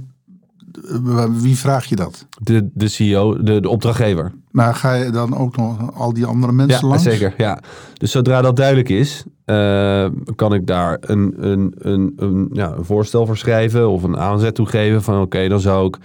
[1.33, 2.27] wie vraag je dat?
[2.41, 4.33] De, de CEO, de, de opdrachtgever.
[4.51, 7.03] Maar ga je dan ook nog al die andere mensen ja, langs?
[7.03, 7.61] Zeker, ja.
[7.93, 12.85] Dus zodra dat duidelijk is, uh, kan ik daar een, een, een, een, ja, een
[12.85, 15.99] voorstel voor schrijven of een aanzet toe geven van oké, dan zou ik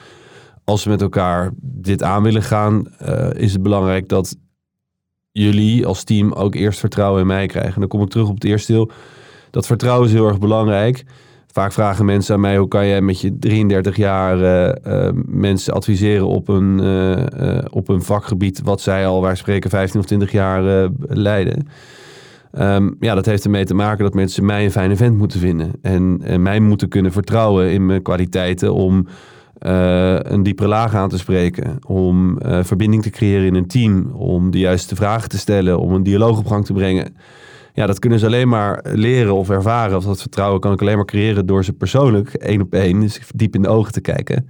[0.63, 4.35] als we met elkaar dit aan willen gaan, uh, is het belangrijk dat
[5.31, 7.73] jullie als team ook eerst vertrouwen in mij krijgen.
[7.73, 8.91] En dan kom ik terug op het eerste deel.
[9.49, 11.03] Dat vertrouwen is heel erg belangrijk.
[11.47, 15.73] Vaak vragen mensen aan mij: hoe kan jij met je 33 jaar uh, uh, mensen
[15.73, 16.79] adviseren op een,
[17.71, 21.67] op een vakgebied wat zij al, waar spreken, 15 of 20 jaar leiden?
[22.59, 25.71] Um, ja, dat heeft ermee te maken dat mensen mij een fijne vent moeten vinden.
[25.81, 29.07] En, en mij moeten kunnen vertrouwen in mijn kwaliteiten om
[29.65, 31.79] uh, een diepere laag aan te spreken.
[31.87, 34.11] Om uh, verbinding te creëren in een team.
[34.11, 35.79] Om de juiste vragen te stellen.
[35.79, 37.15] Om een dialoog op gang te brengen.
[37.73, 39.97] Ja, dat kunnen ze alleen maar leren of ervaren.
[39.97, 43.19] Of dat vertrouwen kan ik alleen maar creëren door ze persoonlijk één op één, dus
[43.35, 44.47] diep in de ogen te kijken.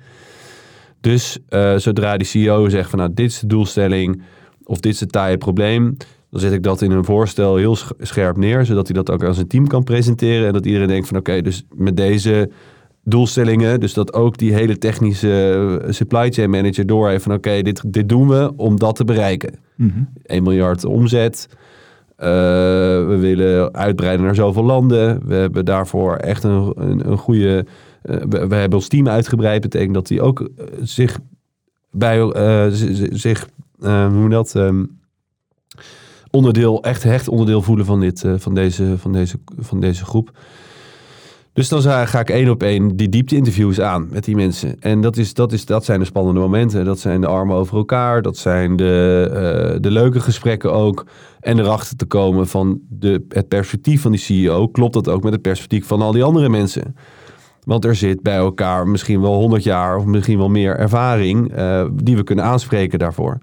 [1.02, 4.22] Dus uh, zodra die CEO zegt van nou, dit is de doelstelling
[4.64, 5.98] of dit is het taaie probleem,
[6.30, 9.34] dan zet ik dat in een voorstel heel scherp neer, zodat hij dat ook aan
[9.34, 12.52] zijn team kan presenteren en dat iedereen denkt van oké, dus met deze
[13.04, 13.80] doelstellingen.
[13.80, 17.94] Dus dat ook die hele technische eh, supply chain manager door heeft van oké, dit,
[17.94, 19.54] dit doen we om dat te bereiken.
[19.76, 20.10] Mm -hmm.
[20.24, 21.48] 1 miljard omzet.
[22.18, 22.28] Uh,
[23.08, 25.28] we willen uitbreiden naar zoveel landen.
[25.28, 27.66] We hebben daarvoor echt een, een, een goede.
[28.04, 29.62] Uh, we, we, hebben ons team uitgebreid.
[29.62, 30.48] Betekent dat die ook uh,
[30.82, 31.20] zich
[31.92, 32.32] bij
[33.12, 33.48] zich,
[33.80, 34.54] hoe dat?
[34.56, 35.00] Um,
[36.30, 40.32] onderdeel, echt hecht onderdeel voelen van, dit, van, deze, van, deze, van deze groep.
[41.54, 44.76] Dus dan ga ik één op één die diepte-interviews aan met die mensen.
[44.80, 46.86] En dat, is, dat, is, dat zijn de spannende momenten.
[46.86, 48.22] Dat zijn de armen over elkaar.
[48.22, 49.28] Dat zijn de,
[49.74, 51.06] uh, de leuke gesprekken ook.
[51.40, 54.68] En erachter te komen van de, het perspectief van die CEO.
[54.68, 56.96] Klopt dat ook met het perspectief van al die andere mensen?
[57.64, 61.86] Want er zit bij elkaar misschien wel 100 jaar of misschien wel meer ervaring uh,
[61.94, 63.38] die we kunnen aanspreken daarvoor.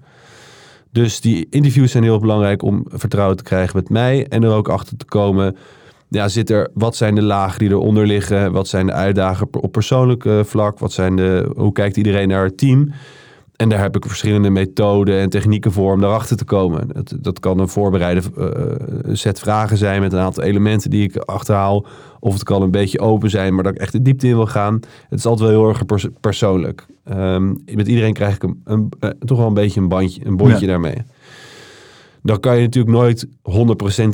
[0.91, 4.69] Dus die interviews zijn heel belangrijk om vertrouwen te krijgen met mij en er ook
[4.69, 5.55] achter te komen
[6.09, 8.51] ja, zit er, wat zijn de lagen die eronder liggen?
[8.51, 10.79] Wat zijn de uitdagingen op persoonlijk uh, vlak?
[10.79, 12.91] Wat zijn de, hoe kijkt iedereen naar het team?
[13.55, 16.87] En daar heb ik verschillende methoden en technieken voor om daarachter te komen.
[16.87, 21.17] Dat, dat kan een voorbereide uh, set vragen zijn met een aantal elementen die ik
[21.17, 21.85] achterhaal.
[22.19, 24.45] Of het kan een beetje open zijn, maar dat ik echt de diepte in wil
[24.45, 24.79] gaan.
[25.09, 26.85] Het is altijd wel heel erg pers persoonlijk.
[27.11, 28.89] Um, met iedereen krijg ik een, een,
[29.25, 30.67] toch wel een beetje een, bandje, een bondje ja.
[30.67, 31.03] daarmee
[32.21, 33.27] dan kan je natuurlijk nooit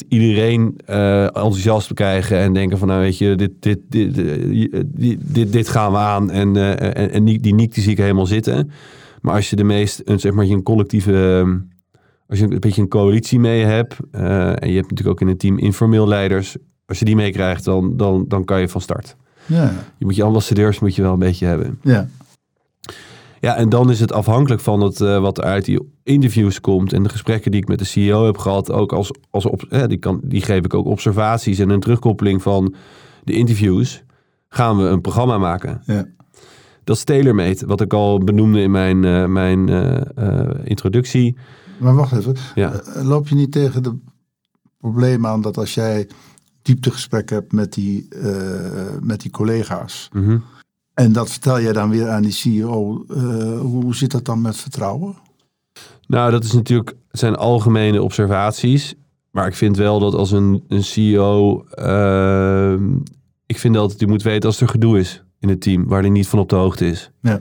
[0.03, 5.17] 100% iedereen uh, enthousiast krijgen en denken van nou weet je, dit, dit, dit, dit,
[5.19, 7.97] dit, dit gaan we aan en, uh, en, en die, die Niek die zie ik
[7.97, 8.71] helemaal zitten.
[9.21, 11.45] Maar als je de meest, een, zeg maar, je een collectieve,
[12.27, 15.27] als je een beetje een coalitie mee hebt uh, en je hebt natuurlijk ook in
[15.27, 19.15] een team informeel leiders, als je die meekrijgt, dan, dan, dan kan je van start.
[19.45, 19.73] Ja.
[19.97, 21.79] Je moet je ambassadeurs moet je wel een beetje hebben.
[21.81, 22.07] Ja.
[23.45, 27.03] Ja, en dan is het afhankelijk van het, uh, wat uit die interviews komt en
[27.03, 29.97] de gesprekken die ik met de CEO heb gehad, ook als, als op, eh, die,
[29.97, 32.75] kan, die geef ik ook observaties en een terugkoppeling van
[33.23, 34.03] de interviews,
[34.49, 35.81] gaan we een programma maken.
[35.85, 36.05] Ja.
[36.83, 39.69] Dat is tailor-made, wat ik al benoemde in mijn, uh, mijn
[40.63, 41.37] introductie.
[41.77, 42.81] Maar wacht even, ja.
[43.03, 43.97] loop je niet tegen de
[44.79, 46.09] problemen aan dat als jij
[46.61, 48.07] dieptegesprekken hebt met die,
[48.99, 50.43] met die collega's, mm -hmm.
[50.95, 53.05] En dat vertel jij dan weer aan die CEO.
[53.09, 55.15] Uh, hoe zit dat dan met vertrouwen?
[56.07, 58.95] Nou, dat is natuurlijk, het zijn algemene observaties.
[59.31, 61.65] Maar ik vind wel dat als een, een CEO.
[61.75, 62.73] Uh,
[63.45, 66.09] ik vind dat hij moet weten als er gedoe is in het team, waar hij
[66.09, 67.11] niet van op de hoogte is.
[67.21, 67.39] Ja.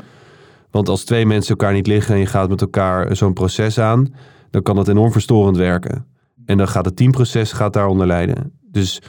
[0.71, 4.14] Want als twee mensen elkaar niet liggen en je gaat met elkaar zo'n proces aan,
[4.51, 6.07] dan kan dat enorm verstorend werken.
[6.45, 8.53] En dan gaat het teamproces gaat daaronder lijden.
[8.71, 9.03] Dus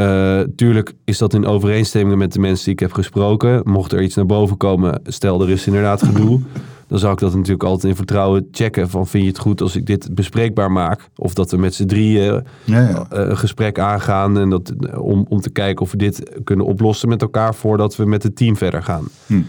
[0.00, 3.60] uh, tuurlijk is dat in overeenstemming met de mensen die ik heb gesproken.
[3.64, 6.40] Mocht er iets naar boven komen, stel er is inderdaad gedoe.
[6.88, 8.90] dan zou ik dat natuurlijk altijd in vertrouwen checken.
[8.90, 11.08] Van vind je het goed als ik dit bespreekbaar maak?
[11.16, 13.06] Of dat we met z'n drieën ja, ja.
[13.08, 14.38] een gesprek aangaan.
[14.38, 18.04] En dat, om, om te kijken of we dit kunnen oplossen met elkaar voordat we
[18.04, 19.08] met het team verder gaan.
[19.26, 19.40] Hm.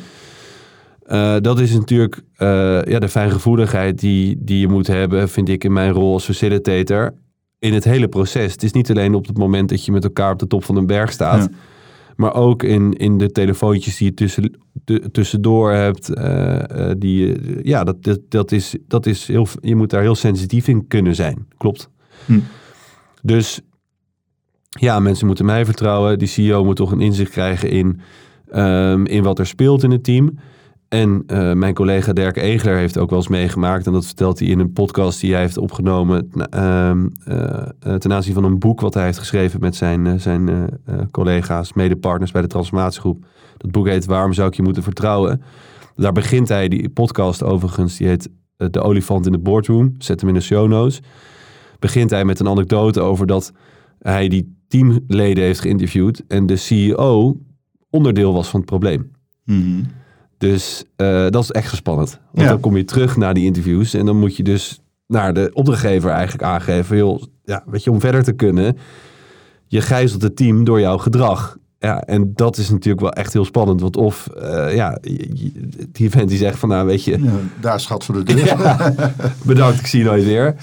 [1.12, 2.48] Eh, dat is natuurlijk eh,
[2.84, 7.14] ja, de fijngevoeligheid die, die je moet hebben, vind ik in mijn rol als facilitator.
[7.62, 8.52] In het hele proces.
[8.52, 10.76] Het is niet alleen op het moment dat je met elkaar op de top van
[10.76, 11.42] een berg staat.
[11.52, 11.58] Ja.
[12.16, 16.10] Maar ook in, in de telefoontjes die je tussen, de- tussendoor hebt.
[16.14, 17.36] eh, eh, die,
[17.68, 21.16] ja, dat, dat, dat is, dat is heel, je moet daar heel sensitief in kunnen
[21.16, 21.48] zijn.
[21.58, 21.90] Klopt.
[22.26, 22.40] Hm.
[23.22, 23.62] Dus
[24.70, 26.20] ja, mensen moeten mij vertrouwen.
[26.20, 28.00] Die CEO moet toch een inzicht krijgen in,
[28.50, 30.38] ehm, in wat er speelt in het team.
[30.92, 33.86] En eh, mijn collega Dirk Egler heeft ook wel eens meegemaakt.
[33.86, 36.32] En dat vertelt hij in een podcast die hij heeft opgenomen.
[36.50, 40.70] ehm, eh, ten aanzien van een boek wat hij heeft geschreven met zijn, eh, zijn
[41.12, 43.26] collega's, medepartners bij de transformatiegroep.
[43.58, 45.42] Dat boek heet Waarom zou ik je moeten vertrouwen?
[45.96, 49.96] Daar begint hij, die podcast overigens, die heet De olifant in de boardroom.
[49.98, 51.00] Zet hem in de show notes.
[51.80, 53.52] Begint hij met een anekdote over dat
[54.00, 56.24] hij die teamleden heeft geïnterviewd.
[56.28, 57.38] En de CEO
[57.90, 59.12] onderdeel was van het probleem.
[59.46, 59.84] Mhm.
[60.42, 62.20] Dus eh, dat is extra spannend.
[62.32, 62.52] Want Ja.
[62.52, 66.10] dan kom je terug naar die interviews en dan moet je dus naar de opdrachtgever
[66.10, 68.78] eigenlijk aangeven, joh, ja, weet je, om verder te kunnen,
[69.68, 71.58] je gijzelt het team door jouw gedrag.
[71.80, 73.82] Ja, en dat is natuurlijk wel echt heel spannend.
[73.82, 74.98] Want of, eh, ja,
[75.92, 78.46] die vent die zegt van, nou weet je, Ja, daar schat voor de deur.
[78.56, 78.94] ja,
[79.46, 80.56] bedankt, ik zie je nooit weer.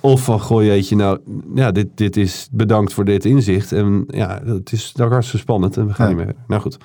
[0.00, 1.18] Of van, goh jeetje, nou,
[1.54, 3.72] ja, dit, dit is bedankt voor dit inzicht.
[3.72, 6.34] En ja, het is daar hartstikke spannend en we gaan niet meer.
[6.46, 6.78] Nou goed.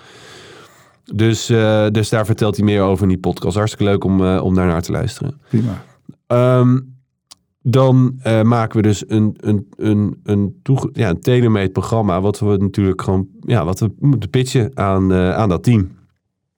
[1.16, 3.56] Dus, eh, dus daar vertelt hij meer over in die podcast.
[3.56, 5.42] Hartstikke leuk om, eh, om daar naar te luisteren.
[5.50, 5.84] Prima.
[6.28, 6.80] Ehm,
[7.62, 12.22] dan eh, maken we dus een, een, een, een, toege- ja, een tailor-made programma.
[12.22, 15.98] Wat we natuurlijk gewoon, ja, wat we moeten pitchen aan, aan dat team.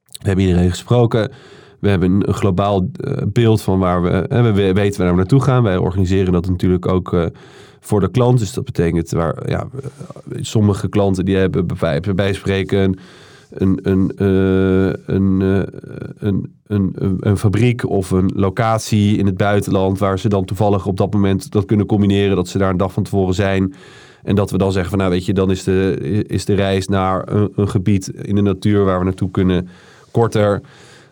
[0.03, 1.31] We hebben iedereen gesproken.
[1.79, 2.91] We hebben een, globaal
[3.27, 5.63] beeld van waar we, we we weten waar we naartoe gaan.
[5.63, 7.31] Wij organiseren dat natuurlijk ook
[7.79, 8.39] voor de klant.
[8.39, 9.67] Dus dat betekent waar, ja,
[10.39, 12.99] sommige klanten die hebben bij, bij spreken
[13.51, 15.79] een, een, eh, een, eh,
[16.27, 20.85] een, een, een, een fabriek of een locatie in het buitenland waar ze dan toevallig
[20.85, 23.73] op dat moment dat kunnen combineren, dat ze daar een dag van tevoren zijn.
[24.23, 25.95] En dat we dan zeggen van nou weet je, dan is de,
[26.27, 29.67] is de reis naar een, een gebied in de natuur waar we naartoe kunnen
[30.11, 30.61] korter.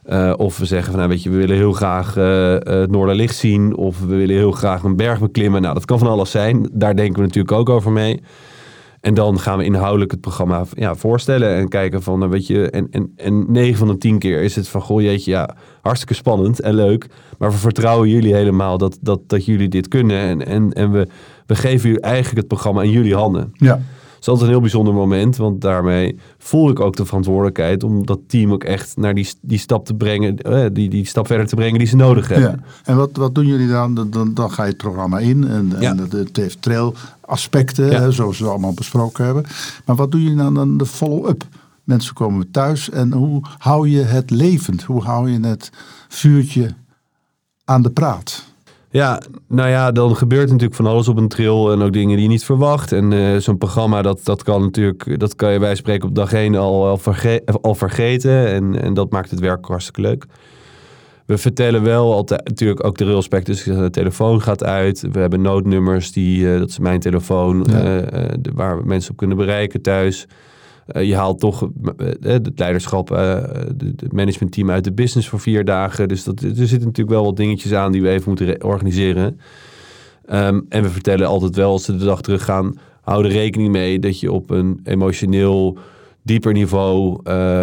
[0.09, 3.35] Eh, of we zeggen van nou weet je, we willen heel graag eh, het Noorderlicht
[3.35, 3.75] zien.
[3.75, 5.61] Of we willen heel graag een berg beklimmen.
[5.61, 6.69] Nou, dat kan van alles zijn.
[6.71, 8.21] Daar denken we natuurlijk ook over mee.
[9.01, 12.69] En dan gaan we inhoudelijk het programma ja, voorstellen en kijken van, nou weet je,
[12.69, 16.13] en, en, en 9 van de 10 keer is het van, goh jeetje, ja, hartstikke
[16.13, 17.07] spannend en leuk.
[17.37, 20.17] Maar we vertrouwen jullie helemaal dat, dat, dat jullie dit kunnen.
[20.19, 21.07] En, en, en we,
[21.45, 23.53] we geven jullie eigenlijk het programma in jullie handen.
[23.53, 23.81] Ja.
[24.19, 28.05] Dat is altijd een heel bijzonder moment, want daarmee voel ik ook de verantwoordelijkheid om
[28.05, 31.47] dat team ook echt naar die, die stap te brengen, eh, die, die stap verder
[31.47, 32.51] te brengen die ze nodig hebben.
[32.51, 32.63] ja.
[32.83, 33.93] En wat, wat doen jullie dan?
[33.95, 35.95] Dan- Dan, ga je het programma in en, Ja.
[35.95, 38.09] het, het heeft trail aspecten, Ja.
[38.11, 39.45] zoals we allemaal besproken hebben.
[39.85, 41.43] Maar wat doen jullie dan dan de follow-up?
[41.83, 44.83] Mensen komen thuis en hoe hou je het levend?
[44.83, 45.71] Hoe hou je het
[46.07, 46.73] vuurtje
[47.65, 48.43] aan de praat?
[48.91, 52.23] Ja, nou ja, dan gebeurt natuurlijk van alles op een trail en ook dingen die
[52.25, 52.91] je niet verwacht.
[52.91, 56.33] En eh, zo'n programma, dat, dat kan natuurlijk, dat kan je bij spreken op dag
[56.33, 58.47] één al, al, verge- al vergeten.
[58.47, 60.25] En, en dat maakt het werk hartstikke leuk.
[61.25, 65.05] We vertellen wel altijd natuurlijk ook de railspect, dus de telefoon gaat uit.
[65.11, 67.99] We hebben noodnummers, die, eh, dat is mijn telefoon, Ja.
[68.01, 70.27] eh, waar we mensen op kunnen bereiken thuis.
[70.91, 75.39] Eh, je haalt toch eh, eh, het leiderschap, de- het managementteam uit de business voor
[75.39, 76.07] vier dagen.
[76.07, 79.39] Dus dat, er zitten natuurlijk wel wat dingetjes aan die we even moeten re- organiseren.
[80.25, 83.99] Ehm, en we vertellen altijd wel als ze de dag teruggaan, hou er rekening mee
[83.99, 85.77] dat je op een emotioneel
[86.23, 87.19] dieper niveau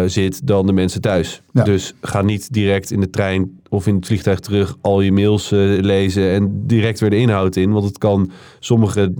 [0.09, 1.41] zit dan de mensen thuis.
[1.51, 1.63] Ja.
[1.63, 5.49] Dus ga niet direct in de trein of in het vliegtuig terug al je mails
[5.81, 7.71] lezen en direct weer de inhoud in.
[7.71, 9.13] Want het kan sommige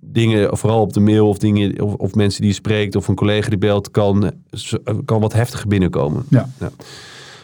[0.00, 3.14] dingen, vooral op de mail of dingen of, of mensen die je spreekt of een
[3.14, 4.32] collega die belt, kan,
[5.04, 6.24] kan wat heftiger binnenkomen.
[6.28, 6.48] Ja.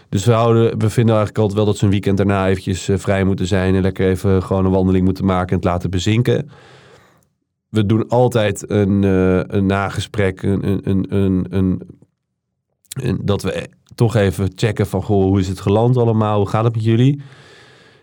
[0.08, 2.98] Dus we, houden, we vinden eigenlijk altijd wel dat ze een weekend daarna eventjes eh,
[2.98, 6.50] vrij moeten zijn en lekker even gewoon een wandeling moeten maken en het laten bezinken.
[7.68, 11.80] We doen altijd een, eh, een nagesprek, een, een, een, een, een,
[13.02, 16.64] een- dat we toch even checken van goh, hoe is het geland allemaal, hoe gaat
[16.64, 17.20] het met jullie?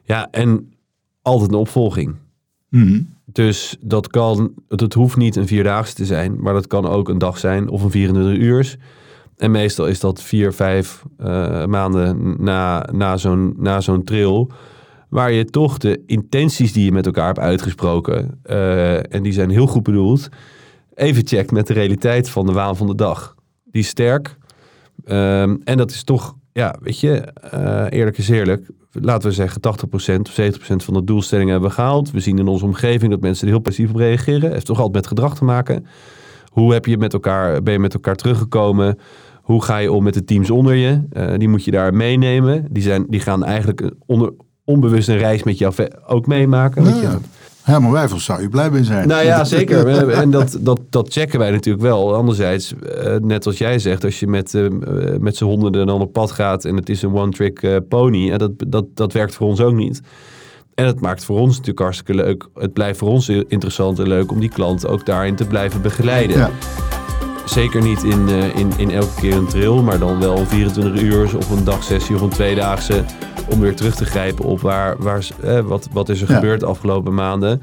[0.03, 0.73] Ja, en
[1.21, 2.15] altijd een opvolging.
[2.73, 3.01] Mhm.
[3.25, 7.17] Dus dat kan, het hoeft niet een vierdaagse te zijn, maar dat kan ook een
[7.17, 8.77] dag zijn of een 24 uur.
[9.37, 14.51] En meestal is dat vier, vijf eh, maanden na, na zo'n zo'n trail.
[15.09, 19.49] Waar je toch de intenties die je met elkaar hebt uitgesproken, eh, en die zijn
[19.49, 20.29] heel goed bedoeld,
[20.93, 23.35] even checkt met de realiteit van de waan van de dag.
[23.71, 24.37] Die is sterk.
[25.05, 27.11] Ehm, en dat is toch, ja, weet je,
[27.51, 28.67] eh, eerlijk is eerlijk.
[28.91, 32.11] Laten we zeggen 80% of 70% van de doelstellingen hebben we gehaald.
[32.11, 34.41] We zien in onze omgeving dat mensen er heel passief op reageren.
[34.41, 35.85] Het heeft toch altijd met gedrag te maken.
[36.49, 38.97] Hoe heb je met elkaar, ben je met elkaar teruggekomen?
[39.41, 41.01] Hoe ga je om met de teams onder je?
[41.09, 42.67] Eh, die moet je daar meenemen.
[42.69, 44.33] Die, zijn, die gaan eigenlijk onder,
[44.65, 45.73] onbewust een reis met jou
[46.07, 46.83] ook meemaken.
[46.83, 47.01] weet je.
[47.01, 47.19] Ja.
[47.63, 49.07] Herman Wijfels zou je blij mee zijn.
[49.07, 50.09] Nou ja, zeker.
[50.09, 52.15] En dat, dat, dat checken wij natuurlijk wel.
[52.15, 54.67] Anderzijds, eh, net als jij zegt, als je met, eh,
[55.19, 58.51] met z'n honderden dan op pad gaat en het is een one-trick eh, pony, dat,
[58.67, 60.01] dat, dat werkt voor ons ook niet.
[60.75, 62.47] En het maakt voor ons natuurlijk hartstikke leuk.
[62.53, 66.37] Het blijft voor ons interessant en leuk om die klant ook daarin te blijven begeleiden.
[66.37, 66.49] Ja.
[67.45, 71.37] Zeker niet in, eh, in, in elke keer een trail, maar dan wel 24 uur
[71.37, 73.03] of een dagsessie of een tweedaagse.
[73.49, 76.35] Om weer terug te grijpen op waar, waar, eh, wat, wat is er Ja.
[76.35, 77.61] gebeurd de afgelopen maanden.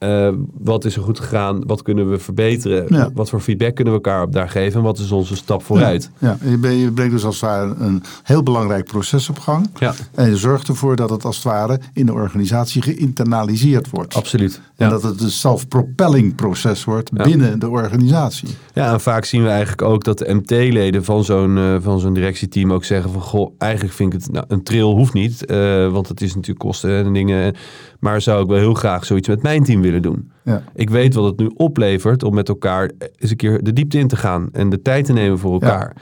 [0.00, 0.28] Eh,
[0.58, 1.66] wat is er goed gegaan?
[1.66, 2.86] Wat kunnen we verbeteren?
[2.88, 3.10] Ja.
[3.14, 4.78] Wat voor feedback kunnen we elkaar op daar geven?
[4.78, 6.10] En wat is onze stap vooruit?
[6.18, 9.70] Ja, je, brengt dus als het ware een heel belangrijk proces op gang.
[9.78, 14.14] Ja, En je zorgt ervoor dat het als het ware in de organisatie geïnternaliseerd wordt.
[14.14, 14.60] absoluut.
[14.76, 18.48] En dat het een self-propelling proces wordt binnen de organisatie.
[18.74, 22.12] Ja, en vaak zien we eigenlijk ook dat de MT-leden van zo'n eh, van zo'n
[22.12, 23.20] directieteam ook zeggen van...
[23.20, 24.32] Goh, eigenlijk vind ik het...
[24.32, 27.54] Nou, een trail hoeft niet, eh, want het is natuurlijk kosten en dingen.
[28.00, 30.30] Maar zou ik wel heel graag zoiets met mijn team willen doen.
[30.44, 30.62] Ja.
[30.74, 34.08] Ik weet wat het nu oplevert om met elkaar eens een keer de diepte in
[34.08, 34.48] te gaan.
[34.52, 35.96] En de tijd te nemen voor elkaar.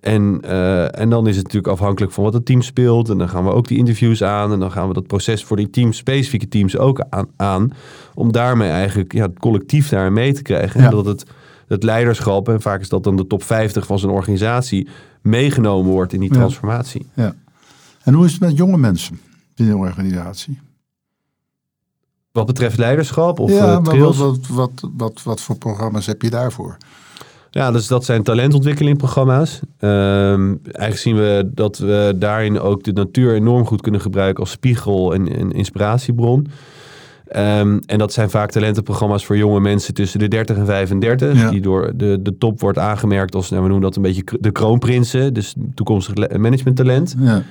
[0.00, 3.08] En, eh, en dan is het natuurlijk afhankelijk van wat het team speelt.
[3.08, 4.52] En dan gaan we ook die interviews aan.
[4.52, 7.26] En dan gaan we dat proces voor die teams, specifieke teams ook aan.
[7.36, 7.72] aan
[8.14, 10.80] om daarmee eigenlijk ja, het collectief daar mee te krijgen.
[10.80, 10.86] Ja.
[10.86, 11.24] En dat het,
[11.66, 14.88] het leiderschap, en vaak is dat dan de top 50 van zo'n organisatie,
[15.20, 17.06] meegenomen wordt in die transformatie.
[17.14, 17.34] Ja.
[18.02, 19.20] En hoe is het met jonge mensen
[19.54, 20.58] binnen de organisatie?
[22.32, 24.16] Wat betreft leiderschap of ja, eh, trails.
[24.16, 26.76] wat, wat, wat, wat, wat voor programma's heb je daarvoor?
[27.50, 29.60] Ja, dus dat zijn talentontwikkelingprogramma's.
[29.78, 34.50] Ehm, eigenlijk zien we dat we daarin ook de natuur enorm goed kunnen gebruiken als
[34.52, 36.46] spiegel en, en inspiratiebron.
[37.28, 41.40] Ehm, en dat zijn vaak talentenprogramma's voor jonge mensen tussen de 30 en 35.
[41.40, 41.50] Ja.
[41.50, 44.52] Die door de, de top wordt aangemerkt als, nou, we noemen dat een beetje de
[44.52, 45.34] kroonprinsen.
[45.34, 47.14] Dus toekomstig le- managementtalent.
[47.18, 47.42] Ja.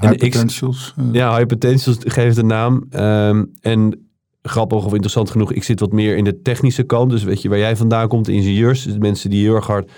[0.00, 0.94] En High ik- potentials.
[0.96, 2.84] eh, Ja, high potentials geeft een naam.
[2.90, 4.08] Ehm, en
[4.42, 7.10] grappig of interessant genoeg, ik zit wat meer in de technische kant.
[7.10, 8.82] Dus weet je, waar jij vandaan komt, de ingenieurs.
[8.82, 9.90] Dus de mensen die heel erg hard,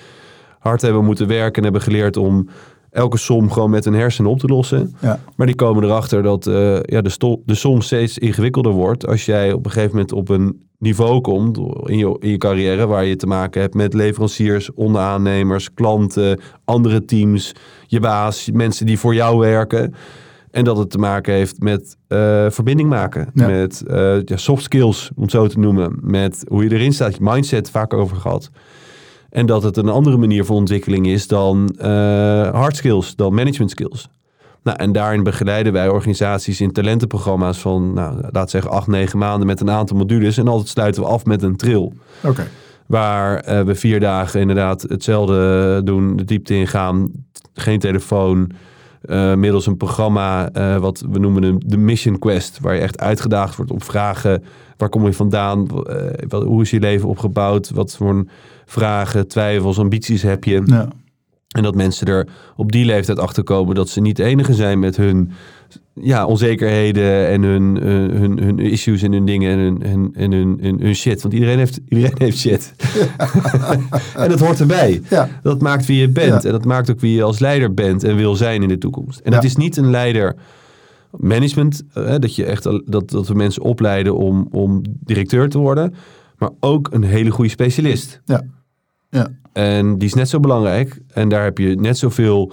[0.58, 2.48] hard hebben moeten werken en hebben geleerd om
[2.90, 4.94] elke som gewoon met hun hersenen op te lossen.
[5.00, 5.20] ja.
[5.36, 9.52] Maar die komen erachter dat eh, ja, de, de som steeds ingewikkelder wordt als jij
[9.52, 13.16] op een gegeven moment op een niveau komt in je, in je carrière waar je
[13.16, 17.52] te maken hebt met leveranciers, onderaannemers, klanten, andere teams,
[17.86, 19.94] je baas, mensen die voor jou werken.
[20.50, 23.46] En dat het te maken heeft met eh, verbinding maken, Ja.
[23.46, 27.14] met eh, ja, soft skills, om het zo te noemen, met hoe je erin staat,
[27.14, 28.50] je mindset vaak over gehad.
[29.30, 31.88] En dat het een andere manier van ontwikkeling is dan eh,
[32.50, 34.08] hard skills, dan management skills.
[34.62, 39.46] Nou, en daarin begeleiden wij organisaties in talentenprogramma's van, nou, laat zeggen, acht, negen maanden
[39.46, 40.38] met een aantal modules.
[40.38, 41.92] En altijd sluiten we af met een trail.
[42.24, 42.46] Oké.
[42.86, 47.10] Waar eh, we vier dagen inderdaad hetzelfde doen, de diepte ingaan,
[47.54, 48.50] geen telefoon,
[49.00, 53.00] eh, middels een programma eh, wat we noemen de, de Mission Quest, waar je echt
[53.00, 54.44] uitgedaagd wordt op vragen,
[54.76, 58.24] waar kom je vandaan, Eh, wat, hoe is je leven opgebouwd, wat voor
[58.66, 60.88] vragen, twijfels, ambities heb je.
[61.50, 64.78] En dat mensen er op die leeftijd achter komen dat ze niet de enige zijn
[64.78, 65.30] met hun
[65.94, 70.32] ja, onzekerheden en hun, eh, hun, hun issues en hun dingen en hun, en, en
[70.32, 71.22] hun, hun, hun shit.
[71.22, 72.74] Want iedereen heeft, iedereen heeft shit.
[74.16, 75.00] en dat hoort erbij.
[75.10, 75.28] Ja.
[75.42, 76.42] Dat maakt wie je bent.
[76.42, 76.48] Ja.
[76.48, 79.18] En dat maakt ook wie je als leider bent en wil zijn in de toekomst.
[79.20, 79.48] En dat Ja.
[79.48, 80.36] is niet een leider
[81.16, 81.82] management.
[81.94, 85.94] eh, dat, je echt, dat, dat we mensen opleiden om, om directeur te worden.
[86.38, 88.20] Maar ook een hele goede specialist.
[88.24, 88.42] Ja.
[89.10, 89.28] Ja.
[89.52, 91.00] En die is net zo belangrijk.
[91.08, 92.52] En daar heb je net zoveel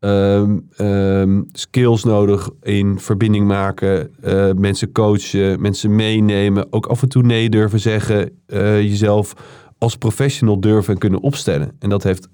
[0.00, 6.72] ehm, ehm, skills nodig in verbinding maken, eh, mensen coachen, mensen meenemen.
[6.72, 8.30] Ook af en toe nee durven zeggen.
[8.46, 9.34] eh, jezelf
[9.78, 11.72] als professional durven en kunnen opstellen.
[11.78, 12.28] En dat heeft,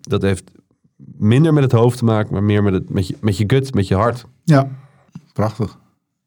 [0.00, 0.50] dat heeft
[1.18, 3.74] minder met het hoofd te maken, maar meer met, het, met, je, met je gut,
[3.74, 4.24] met je hart.
[4.44, 4.68] Ja,
[5.32, 5.78] prachtig.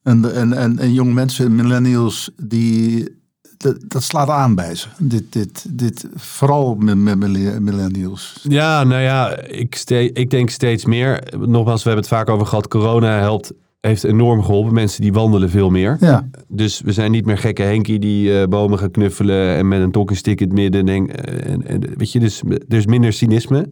[0.04, 3.15] En, en, en, en jonge mensen, millennials, die,
[3.58, 4.88] dat, dat slaat aan bij ze.
[4.98, 8.40] Dit, dit, dit, vooral met, met mille- millennials.
[8.50, 11.24] Ja, nou ja, ik, ste- ik denk steeds meer.
[11.38, 12.68] Nogmaals, we hebben het vaak over gehad.
[12.68, 13.52] Corona helpt,
[13.82, 14.74] heeft enorm geholpen.
[14.74, 15.98] Mensen die wandelen veel meer.
[16.00, 19.82] Ja, Dus we zijn niet meer gekke Henkie die eh, bomen gaat knuffelen en met
[19.82, 20.86] een talking stick in het midden.
[20.86, 23.70] Denk, eh, en, en, weet je, dus er is minder cynisme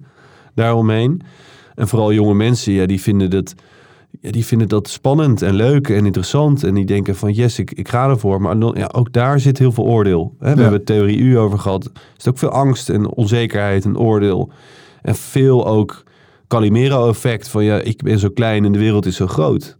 [0.56, 1.22] daaromheen.
[1.76, 3.54] En vooral jonge mensen, ja, die vinden dat,
[4.22, 6.64] ja, die vinden dat spannend en leuk en interessant.
[6.64, 8.42] En die denken van, yes, ik, ik ga ervoor.
[8.42, 10.36] Maar dan- ja, ook daar zit heel veel oordeel.
[10.40, 10.44] Hè?
[10.50, 10.62] We Ja.
[10.62, 11.86] hebben het theorie U over gehad.
[11.86, 14.52] Er zit ook veel angst en onzekerheid en oordeel.
[15.02, 16.04] En veel ook
[16.48, 19.78] Calimero-effect van, ja, ik ben zo klein en de wereld is zo groot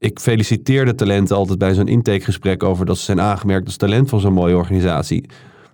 [0.00, 4.08] ik feliciteer de talenten altijd bij zo'n intakegesprek over dat ze zijn aangemerkt als talent
[4.08, 5.24] van zo'n mooie organisatie.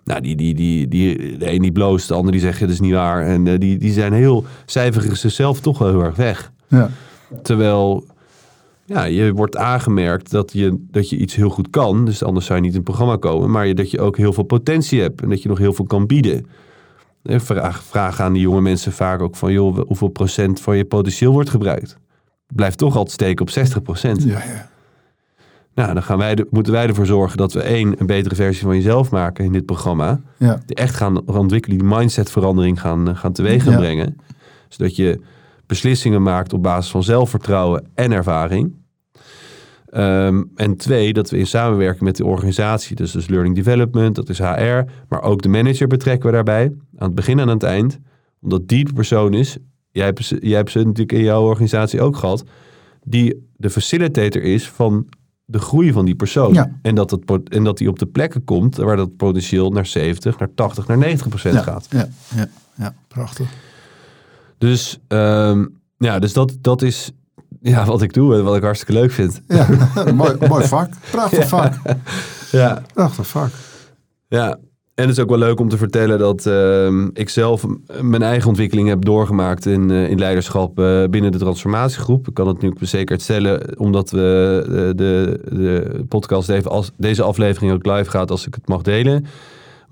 [0.05, 2.81] Nou, die, die, die, die, de een die bloost, de ander die zegt, het is
[2.81, 3.27] niet waar.
[3.27, 6.53] En eh, die, die zijn heel, cijferen zichzelf toch wel heel erg weg.
[6.69, 6.91] Ja.
[7.43, 8.05] Terwijl
[8.85, 12.05] ja, je wordt aangemerkt dat je, dat je iets heel goed kan.
[12.05, 13.51] Dus anders zou je niet in het programma komen.
[13.51, 15.23] Maar je, dat je ook heel veel potentie hebt.
[15.23, 16.47] En dat je nog heel veel kan bieden.
[17.23, 19.53] Eh, Vraag, vraag aan die jonge mensen vaak ook van...
[19.53, 21.97] joh, hoeveel procent van je potentieel wordt gebruikt?
[22.55, 24.23] Blijft toch altijd steken op 60 procent.
[24.23, 24.73] Ja, ja.
[25.75, 28.63] Nou, dan gaan wij de- moeten wij ervoor zorgen dat we één, een betere versie
[28.65, 30.21] van jezelf maken in dit programma.
[30.37, 30.61] ja.
[30.67, 33.79] Die echt gaan ontwikkelen, die mindsetverandering gaan, eh, gaan teweeg gaan Ja.
[33.79, 34.17] brengen.
[34.69, 35.21] Zodat je
[35.67, 38.75] beslissingen maakt op basis van zelfvertrouwen en ervaring.
[39.87, 44.29] Ehm, en twee, dat we in samenwerking met de organisatie, dus, dus Learning Development, dat
[44.29, 46.65] is HR, maar ook de manager betrekken we daarbij,
[46.97, 47.99] aan het begin en aan het eind.
[48.41, 49.57] Omdat die de persoon is,
[49.91, 52.45] jij hebt, ze- jij hebt ze natuurlijk in jouw organisatie ook gehad,
[53.05, 55.07] die de facilitator is van
[55.45, 56.53] de groei van die persoon.
[56.53, 56.79] Ja.
[56.83, 60.39] En, dat het, en dat die op de plekken komt waar dat potentieel naar 70,
[60.39, 61.87] naar 80, naar 90 procent Ja, gaat.
[61.91, 63.51] ja, ja, ja, prachtig.
[64.59, 65.65] Dus, ehm,
[65.97, 67.11] ja, dus dat, dat is
[67.61, 69.41] ja, wat ik doe en wat ik hartstikke leuk vind.
[69.49, 69.67] Ja,
[70.15, 70.91] mooi, mooi vak.
[71.11, 71.75] Prachtig vak.
[72.51, 73.51] Ja, Prachtig vak.
[74.29, 74.59] ja.
[74.95, 77.67] En het is ook wel leuk om te vertellen dat ehm, ik zelf
[78.01, 82.29] mijn eigen ontwikkeling heb doorgemaakt in, eh, in leiderschap eh, binnen de transformatiegroep.
[82.29, 86.91] Ik kan het nu met zekerheid stellen, omdat we eh, de, de podcast even als,
[86.97, 89.27] deze aflevering ook live gaat als ik het mag delen.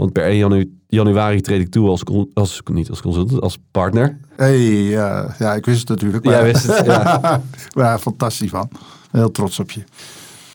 [0.03, 2.03] Want per 1 janu- januari treed ik toe als,
[2.34, 4.18] als niet als consultant, als partner.
[4.36, 6.24] Hey, ja, ja, ik wist het natuurlijk.
[6.24, 7.42] Jij wist het, ja.
[7.76, 8.68] maar fantastisch van.
[9.11, 9.82] Heel trots op je.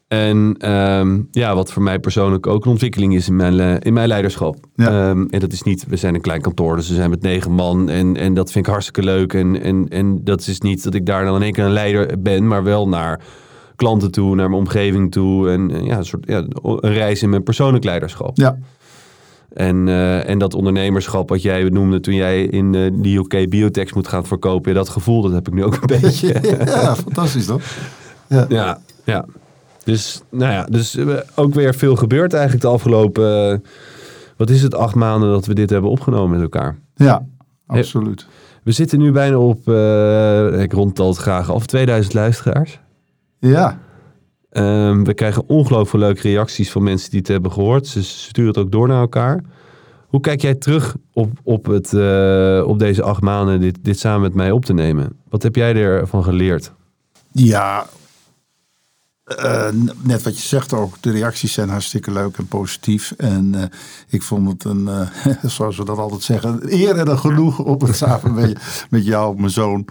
[0.07, 4.07] En ehm, ja, wat voor mij persoonlijk ook een ontwikkeling is in mijn, in mijn
[4.07, 4.55] leiderschap.
[4.75, 4.87] Ja.
[4.87, 7.51] Ehm, en dat is niet, we zijn een klein kantoor, dus we zijn met negen
[7.51, 7.89] man.
[7.89, 9.33] En, en dat vind ik hartstikke leuk.
[9.33, 12.21] En, en, en dat is niet dat ik daar dan in één keer een leider
[12.21, 13.19] ben, maar wel naar
[13.75, 15.49] klanten toe, naar mijn omgeving toe.
[15.49, 18.37] En ja, een soort ja, een reis in mijn persoonlijk leiderschap.
[18.37, 18.57] Ja,
[19.57, 23.93] En, eh, en dat ondernemerschap wat jij noemde toen jij in eh de UK Biotex
[23.93, 24.73] moet gaan verkopen.
[24.73, 26.39] dat gevoel, dat heb ik nu ook een beetje.
[26.65, 27.61] ja fantastisch toch?
[28.27, 29.25] Ja, ja.
[29.83, 33.63] Dus, nou ja, dus eh, ook weer veel gebeurd eigenlijk de afgelopen,
[34.37, 36.77] wat is het, acht maanden dat we dit hebben opgenomen met elkaar.
[36.95, 37.25] Ja,
[37.67, 38.27] absoluut.
[38.63, 39.57] We zitten nu bijna op,
[40.59, 42.79] ik rondtal het graag af, 2000 luisteraars.
[43.39, 43.79] Ja,
[44.57, 47.87] Ehm, we krijgen ongelooflijk leuke reacties van mensen die het hebben gehoord.
[47.87, 49.43] Ze sturen het ook door naar elkaar.
[50.07, 54.21] Hoe kijk jij terug op, op, het, eh, op deze acht maanden dit, dit samen
[54.21, 55.09] met mij op te nemen?
[55.29, 56.71] Wat heb jij ervan geleerd?
[57.31, 57.85] ja.
[59.27, 59.67] Eh,
[60.01, 63.11] net wat je zegt ook, de reacties zijn hartstikke leuk en positief.
[63.17, 63.63] En eh,
[64.09, 65.09] ik vond het een, eh,
[65.55, 69.37] zoals we dat altijd zeggen, eer en een genoeg om het samen met, met jou,
[69.39, 69.85] mijn zoon,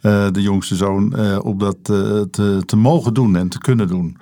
[0.00, 3.88] eh, de jongste zoon, eh, om dat eh, te, te mogen doen en te kunnen
[3.88, 4.16] doen.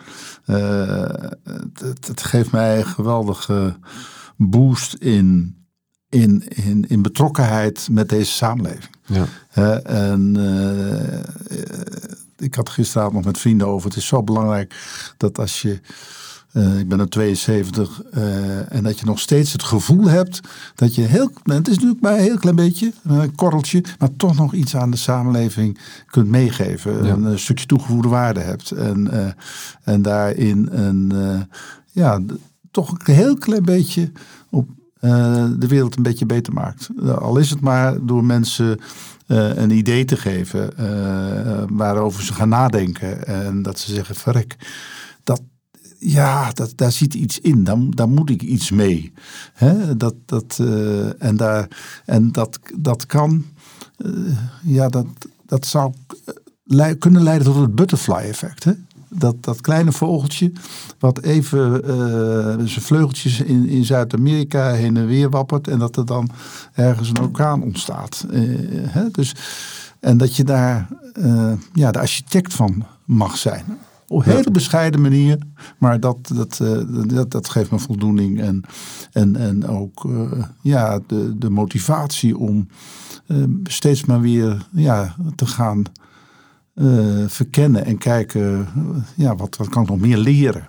[0.45, 1.05] Eh,
[1.45, 3.77] het, het- geeft mij een geweldige
[4.37, 5.57] boost in,
[6.09, 8.95] in, in, in betrokkenheid met deze samenleving.
[9.07, 9.25] Ja.
[9.83, 11.23] En eh, eh,
[12.39, 13.89] ik had gisteravond nog met vrienden over.
[13.89, 14.75] Het is zo belangrijk
[15.17, 15.81] dat als je.
[16.53, 20.41] eh, ik ben er 72 eh, en dat je nog steeds het gevoel hebt
[20.75, 24.35] dat je heel, het is natuurlijk maar een heel klein beetje, een korreltje, maar toch
[24.37, 27.05] nog iets aan de samenleving kunt meegeven.
[27.05, 27.13] Ja.
[27.13, 29.33] Een, eh, stukje toegevoegde waarde hebt en, eh,
[29.83, 31.41] en daarin een, eh,
[31.93, 32.21] ja,
[32.71, 34.13] toch een heel klein beetje
[34.51, 34.69] op
[35.01, 36.89] eh, de wereld een beetje beter maakt.
[37.03, 38.85] Eh, Al is het maar door mensen eh,
[39.37, 43.27] een idee te geven eh, waarover ze gaan nadenken.
[43.27, 44.57] En dat ze zeggen, verrek,
[45.23, 45.41] dat,
[45.99, 49.13] ja, dat, daar zit iets in, daar, daar moet ik iets mee.
[49.53, 49.97] Hè?
[49.97, 51.69] Dat, dat, eh, en daar,
[52.05, 53.45] en dat, dat kan,
[53.97, 54.11] eh,
[54.63, 55.07] ja, dat,
[55.47, 55.93] dat zou
[56.67, 58.65] eh, kunnen leiden tot het butterfly effect.
[58.65, 58.73] Hè?
[59.09, 60.53] Dat, dat kleine vogeltje,
[60.99, 65.69] wat even eh, zijn vleugeltjes in, in Zuid-Amerika heen en weer wappert.
[65.69, 66.31] En dat er dan
[66.73, 68.27] ergens een orkaan ontstaat.
[68.31, 68.43] Eh,
[68.87, 69.11] hè?
[69.11, 69.35] Dus,
[70.01, 73.65] en dat je daar eh, ja, de architect van mag zijn.
[74.09, 75.39] Op een hele bescheiden manier.
[75.79, 76.61] Maar dat, dat,
[77.07, 78.41] dat, dat geeft me voldoening.
[78.41, 78.63] En,
[79.13, 80.09] en, en ook
[80.63, 82.69] ja, de, de motivatie om
[83.65, 85.85] steeds maar weer ja, te gaan
[86.79, 90.65] eh, verkennen en kijken, eh, ja, wat, wat kan ik nog meer leren?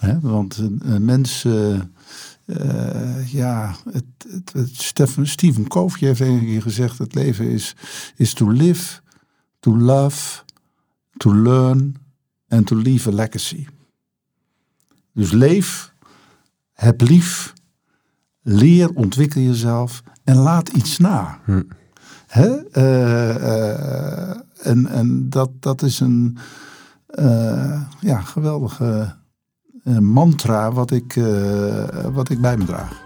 [0.00, 0.20] Hè?
[0.20, 1.80] Want een, een mens, eh,
[2.44, 7.76] eh, ja, het, het, het, Stephen, Stephen Covey heeft een keer gezegd, het leven is,
[8.16, 9.00] is to live,
[9.60, 10.42] to love,
[11.16, 11.96] to learn
[12.48, 13.66] and to leave a legacy.
[15.12, 15.92] Dus leef,
[16.72, 17.52] heb lief,
[18.42, 21.40] leer, ontwikkel jezelf en laat iets na.
[22.26, 22.68] Hè?
[22.70, 24.35] Eh,
[24.66, 26.38] en, en dat, dat is een
[27.06, 29.14] eh, ja, geweldige
[29.84, 33.04] eh, mantra wat ik, eh, wat ik bij me draag.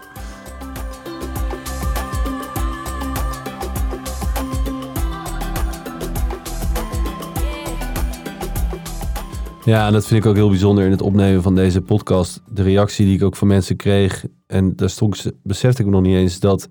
[9.65, 12.41] Ja, en dat vind ik ook heel bijzonder in het opnemen van deze podcast.
[12.49, 14.25] De reactie die ik ook van mensen kreeg.
[14.47, 16.69] En daar stond, besefte ik me nog niet eens dat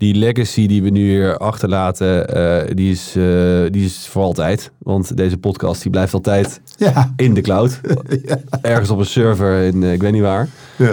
[0.00, 3.22] die legacy die we nu hier achterlaten, eh, die, is, eh,
[3.70, 4.70] die is voor altijd.
[4.78, 7.12] Want deze podcast die blijft altijd Ja.
[7.16, 7.80] in de cloud.
[8.62, 10.48] Ergens op een server in eh, ik weet niet waar.
[10.76, 10.92] Ja.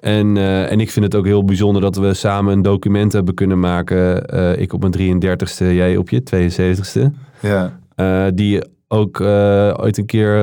[0.00, 0.36] En,
[0.68, 4.26] en ik vind het ook heel bijzonder dat we samen een document hebben kunnen maken.
[4.60, 7.10] Ik op mijn 33ste, jij op je 72ste.
[7.40, 7.72] ja.
[8.30, 9.20] Die ook
[9.80, 10.36] ooit een keer,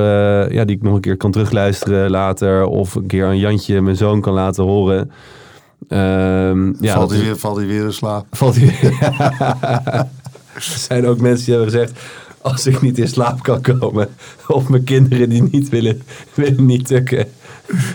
[0.53, 2.65] ja, die ik nog een keer kan terugluisteren later.
[2.65, 5.11] Of een keer aan Jantje, mijn zoon, kan laten horen.
[5.87, 8.25] Ehm, ja, valt, hij weer, valt hij weer in slaap?
[8.35, 8.91] valt hij.
[10.53, 11.99] er zijn ook mensen die hebben gezegd.
[12.41, 14.07] Als ik niet in slaap kan komen.
[14.47, 16.01] Of mijn kinderen die niet willen,
[16.33, 17.25] willen niet tukken.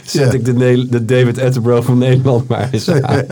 [0.04, 0.38] Zet Ja.
[0.38, 3.24] ik de, Ne- de David Attenborough van Nederland maar eens aan.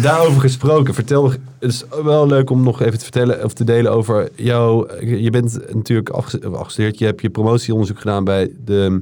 [0.00, 1.30] Daarover gesproken, vertel.
[1.30, 4.88] Het is wel leuk om nog even te vertellen of te delen over jou.
[5.16, 6.98] Je bent natuurlijk afge- afgestudeerd.
[6.98, 9.00] Je hebt je promotieonderzoek gedaan bij de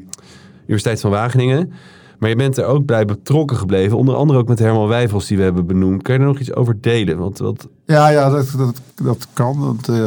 [0.63, 1.73] Universiteit van Wageningen.
[2.21, 3.97] Maar je bent er ook bij betrokken gebleven.
[3.97, 6.03] Onder andere ook met Herman Wijfels, die we hebben benoemd.
[6.03, 7.19] Kan je er nog iets over delen?
[7.19, 9.59] Want wat, Ja, ja dat, dat, dat kan.
[9.59, 10.07] Want, eh,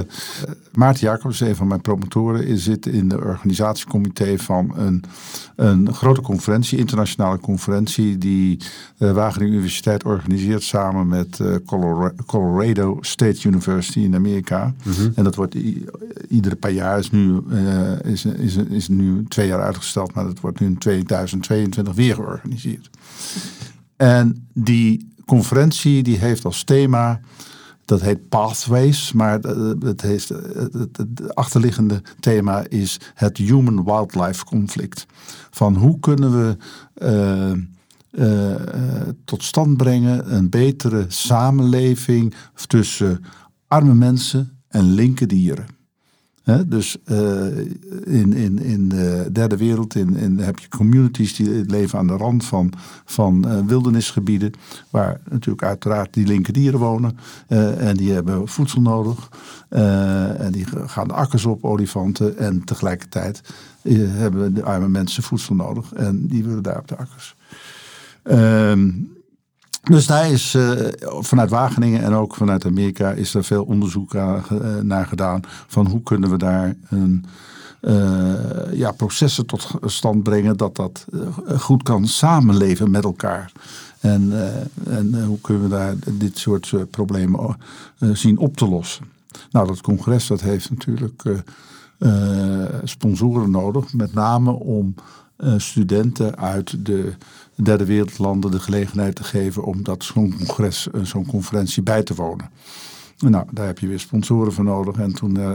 [0.74, 5.04] Maarten Jacobs, een van mijn promotoren, zit in de organisatiecomité van een,
[5.56, 8.60] een grote conferentie, internationale conferentie, die
[8.98, 14.74] de Wageningen Universiteit organiseert samen met eh, Colora- Colorado State University in Amerika.
[15.16, 15.56] En dat wordt
[16.30, 20.40] iedere paar jaar, is nu, eh, is, is, is nu twee jaar uitgesteld, maar dat
[20.40, 22.90] wordt nu in 2022 weer georganiseerd.
[23.96, 27.20] En die conferentie die heeft als thema,
[27.86, 29.40] dat heet Pathways, maar
[29.80, 35.06] het, heeft, het, achterliggende thema is het human-wildlife conflict.
[35.52, 36.58] Van hoe kunnen we
[36.94, 42.34] eh, eh, eh, tot stand brengen een betere samenleving
[42.68, 43.24] tussen
[43.68, 45.66] arme mensen en linker dieren.
[46.66, 47.58] Dus eh,
[48.04, 52.18] in, in, in de derde wereld in, in, heb je communities die leven aan de
[52.18, 52.74] rand van,
[53.06, 54.52] van eh, wildernisgebieden.
[54.90, 57.18] Waar natuurlijk uiteraard die linker dieren wonen.
[57.48, 59.30] eh, en die hebben voedsel nodig.
[59.70, 62.38] en die gaan de akkers op, olifanten.
[62.38, 63.42] En tegelijkertijd
[63.92, 65.94] hebben de arme mensen voedsel nodig.
[65.94, 67.36] En die willen daar op de akkers.
[68.24, 68.90] Ehm,
[69.84, 70.72] dus daar is eh,
[71.20, 75.42] vanuit Wageningen en ook vanuit Amerika is er veel onderzoek ge- eh, naar gedaan.
[75.68, 77.26] Van hoe kunnen we daar een,
[77.82, 81.06] eh, ja, processen tot stand brengen dat dat
[81.48, 83.52] eh, goed kan samenleven met elkaar.
[84.00, 87.58] En, eh, en eh, hoe kunnen we daar dit soort eh, problemen
[88.00, 89.06] eh, zien op te lossen.
[89.52, 93.94] Nou, dat congres dat heeft natuurlijk eh, eh, sponsoren nodig.
[93.94, 94.96] Met name om
[95.36, 97.14] eh, studenten uit de
[97.56, 102.16] derde wereldlanden de gelegenheid te geven om dat zo'n congres, eh, zo'n conferentie bij te
[102.16, 102.50] wonen.
[103.30, 104.98] Nou, daar heb je weer sponsoren voor nodig.
[104.98, 105.54] En toen eh,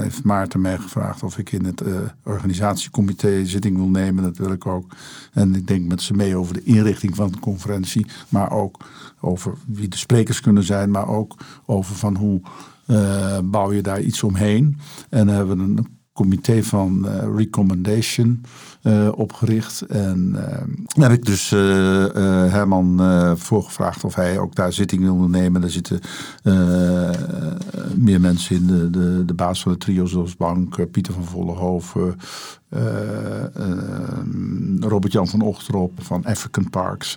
[0.00, 4.24] heeft Maarten mij gevraagd of ik in het eh, organisatiecomité zitting wil nemen.
[4.24, 4.92] Dat wil ik ook.
[5.32, 8.06] En ik denk met ze mee over de inrichting van de conferentie.
[8.28, 8.76] Maar ook
[9.20, 10.90] over wie de sprekers kunnen zijn.
[10.90, 12.40] Maar ook over van hoe
[12.86, 14.78] eh, bouw je daar iets omheen.
[15.08, 18.42] En hebben we een comité van eh, recommendation
[18.82, 19.80] eh, opgericht.
[19.80, 20.62] En eh,
[20.96, 25.28] daar heb ik dus eh, eh, Herman eh voorgevraagd of hij ook daar zitting wilde
[25.28, 25.60] nemen.
[25.60, 26.00] Daar zitten
[26.42, 27.10] eh,
[27.94, 28.66] meer mensen in.
[28.66, 32.16] De, de, de baas van de trio zoals Bank, eh, Pieter van Vollenhoven,
[32.74, 33.78] eh, eh,
[34.80, 37.16] Robert-Jan van Ochterop van African Parks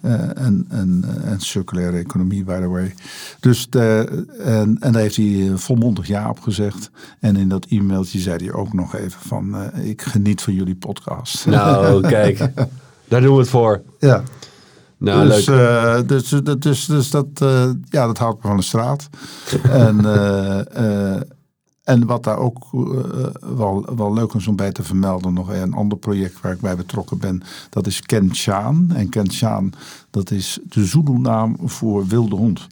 [0.00, 0.12] eh,
[0.44, 2.94] en, en, en circulaire economie, by the way.
[3.40, 4.08] Dus de,
[4.44, 6.90] en, en daar heeft hij volmondig ja op gezegd.
[7.20, 11.46] En in dat e-mailtje zei hij ook nog even van, ik geniet van jullie podcast.
[11.46, 12.38] nou, kijk.
[13.08, 13.82] Daar doen we het voor.
[13.98, 14.22] Ja.
[14.96, 15.58] Nou, dus, leuk.
[15.58, 17.26] eh, dus, dus, dus, dus dat,
[17.88, 19.08] ja, dat houdt me van de straat.
[19.70, 19.96] en,
[21.88, 25.72] en wat daar ook eh, wel, wel leuk is om bij te vermelden, nog een
[25.72, 28.90] ander project waar ik bij betrokken ben, dat is Kenchaan.
[28.94, 29.72] En Kenchaan,
[30.10, 32.66] dat is de Zulu-naam voor wilde hond.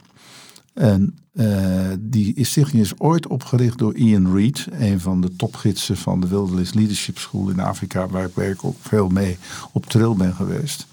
[0.74, 6.20] En eh, die stichting is ooit opgericht door Ian Reid, een van de topgidsen van
[6.20, 9.38] de Wilderness Leadership School in Afrika, waar ik, waar ik ook veel mee
[9.72, 10.86] op trail ben geweest.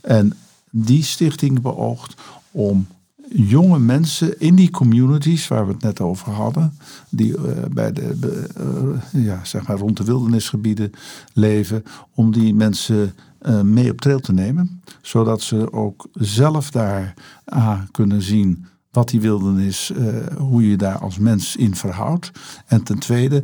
[0.00, 0.36] En
[0.70, 2.14] die stichting beoogt
[2.50, 2.86] om
[3.30, 6.78] jonge mensen in die communities waar we het net over hadden,
[7.10, 10.90] die eh, bij de, eh, ja, zeg maar rond de wildernisgebieden
[11.32, 17.14] leven, om die mensen eh, mee op trail te nemen, zodat ze ook zelf daar
[17.44, 19.92] ah, kunnen zien wat die wildernis,
[20.38, 22.30] hoe je daar als mens in verhoudt.
[22.66, 23.42] En ten tweede,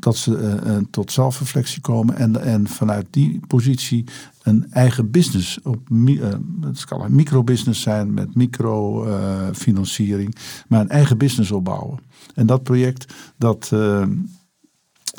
[0.00, 4.04] dat ze eh, eh, tot zelfreflectie komen en, en vanuit die positie
[4.42, 6.28] een eigen business, op, eh,
[6.60, 10.36] het kan een microbusiness zijn met microfinanciering,
[10.68, 11.98] maar een eigen business opbouwen.
[12.34, 13.72] En dat project, dat,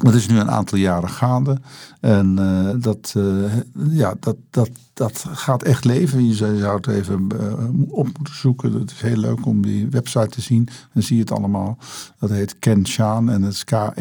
[0.03, 1.57] Dat is nu een aantal jaren gaande.
[1.99, 3.53] En uh, dat, uh,
[3.89, 6.27] ja, dat, dat, dat gaat echt leven.
[6.27, 7.53] Je zou, het even uh,
[7.89, 8.73] op moeten zoeken.
[8.73, 10.67] Het is heel leuk om die website te zien.
[10.93, 11.77] Dan zie je het allemaal.
[12.19, 13.91] Dat heet Ken Chaan en het is K-E-N-C-H-A-A-N.nl.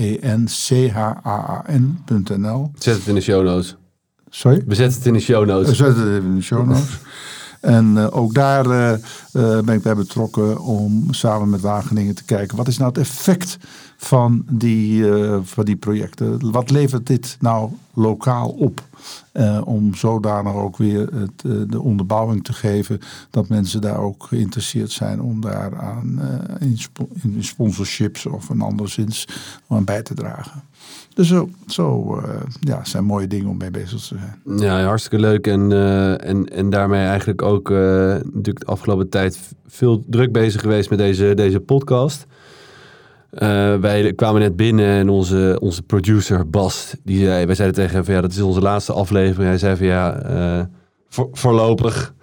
[2.79, 3.77] Zet het in de show notes.
[4.29, 4.63] Sorry?
[4.67, 5.69] We zetten het in de show notes.
[5.69, 6.99] We zetten het even in de show notes.
[7.61, 8.99] En uh, ook daar uh, uh,
[9.61, 12.57] ben ik bij betrokken om samen met Wageningen te kijken.
[12.57, 13.59] Wat is nou het effect
[14.07, 15.05] van die,
[15.43, 16.51] van die projecten?
[16.51, 18.85] Wat levert dit nou lokaal op?
[19.65, 23.01] om zodanig ook weer het, de onderbouwing te geven
[23.31, 26.21] dat mensen daar ook geïnteresseerd zijn om daar aan
[26.61, 26.79] in,
[27.23, 29.29] in sponsorships of een anderszins
[29.69, 30.63] aan bij te dragen.
[31.17, 32.29] Dus zo, zo uh,
[32.61, 34.61] ja, zijn mooie dingen om mee bezig te zijn.
[34.61, 35.47] Ja, hartstikke leuk.
[35.47, 37.79] En, uh, en, en daarmee eigenlijk ook uh,
[38.13, 42.27] natuurlijk de afgelopen tijd veel druk bezig geweest met deze, deze podcast.
[43.81, 48.05] Wij kwamen net binnen en onze, onze producer Bas, die zei, wij zeiden tegen hem
[48.05, 49.49] van ja, dat is onze laatste aflevering.
[49.49, 50.69] Hij zei van ja,
[51.09, 52.15] voor, voorlopig.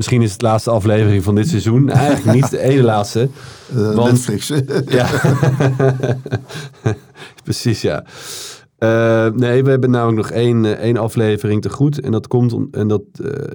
[0.00, 1.88] Misschien is het de laatste aflevering van dit seizoen.
[1.90, 3.28] Eigenlijk niet de ene laatste.
[3.68, 4.48] want, Netflix.
[4.98, 5.06] ja.
[7.44, 8.04] Precies, ja.
[9.34, 12.00] Nee, we hebben namelijk nog één, één aflevering te goed.
[12.00, 13.02] En dat komt om, en dat,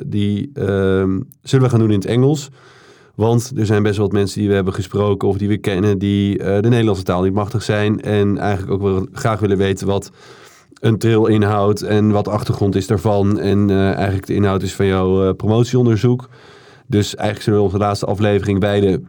[0.05, 0.63] die uh,
[1.41, 2.49] zullen we gaan doen in het Engels.
[3.15, 5.97] Want er zijn best wel wat mensen die we hebben gesproken of die we kennen,
[5.97, 8.01] die de Nederlandse taal niet machtig zijn.
[8.01, 10.11] En eigenlijk ook wel graag willen weten wat
[10.79, 13.39] een trail inhoudt en wat de achtergrond is daarvan.
[13.39, 16.29] En eigenlijk de inhoud is van jouw promotieonderzoek.
[16.87, 19.07] Dus eigenlijk zullen we onze laatste aflevering wijden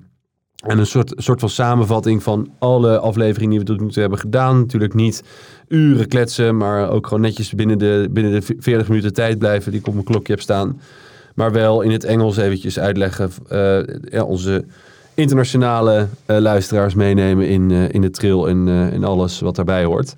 [0.66, 4.18] en een soort, soort van samenvatting van alle afleveringen die we tot nu toe hebben
[4.18, 4.58] gedaan.
[4.58, 5.22] Natuurlijk niet
[5.68, 9.80] uren kletsen, maar ook gewoon netjes binnen de, binnen de 40 minuten tijd blijven die
[9.80, 10.80] ik op mijn klokje heb staan.
[11.36, 13.30] Maar wel in het Engels eventjes uitleggen.
[13.52, 13.78] Uh,
[14.10, 14.64] ja, onze
[15.14, 20.14] internationale uh, luisteraars meenemen in, uh, in de trail en in alles wat daarbij hoort.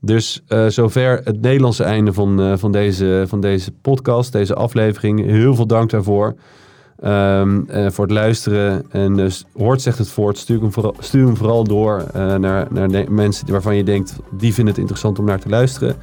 [0.00, 5.24] Dus zover het Nederlandse einde van, van, deze, van deze podcast, deze aflevering.
[5.24, 6.34] Heel veel dank daarvoor.
[7.04, 7.42] Uh,
[7.88, 8.84] voor het luisteren.
[8.90, 10.38] En hoort zegt het voort.
[10.38, 14.16] Stuur hem vooral, stuur hem vooral door naar, naar mensen waarvan je denkt...
[14.30, 15.96] die vinden het interessant om naar te luisteren.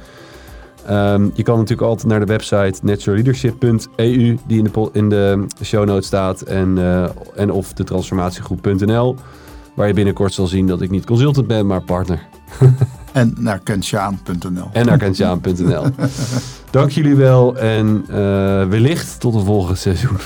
[0.90, 4.38] Um, je kan natuurlijk altijd naar de website naturalleadership.eu...
[4.46, 6.40] die in de, in de show notes staat.
[6.40, 9.16] En, uh, en of de transformatiegroep.nl...
[9.74, 12.26] waar je binnenkort zal zien dat ik niet consultant ben, maar partner.
[13.16, 14.68] En naar kensjaan.nl.
[14.72, 15.84] En naar kensjaan.nl.
[16.70, 18.14] Dank jullie wel en uh,
[18.64, 20.16] wellicht tot een volgend seizoen.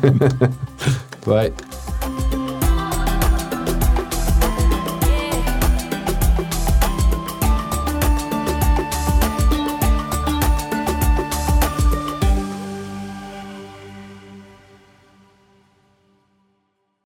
[1.26, 1.52] Bye.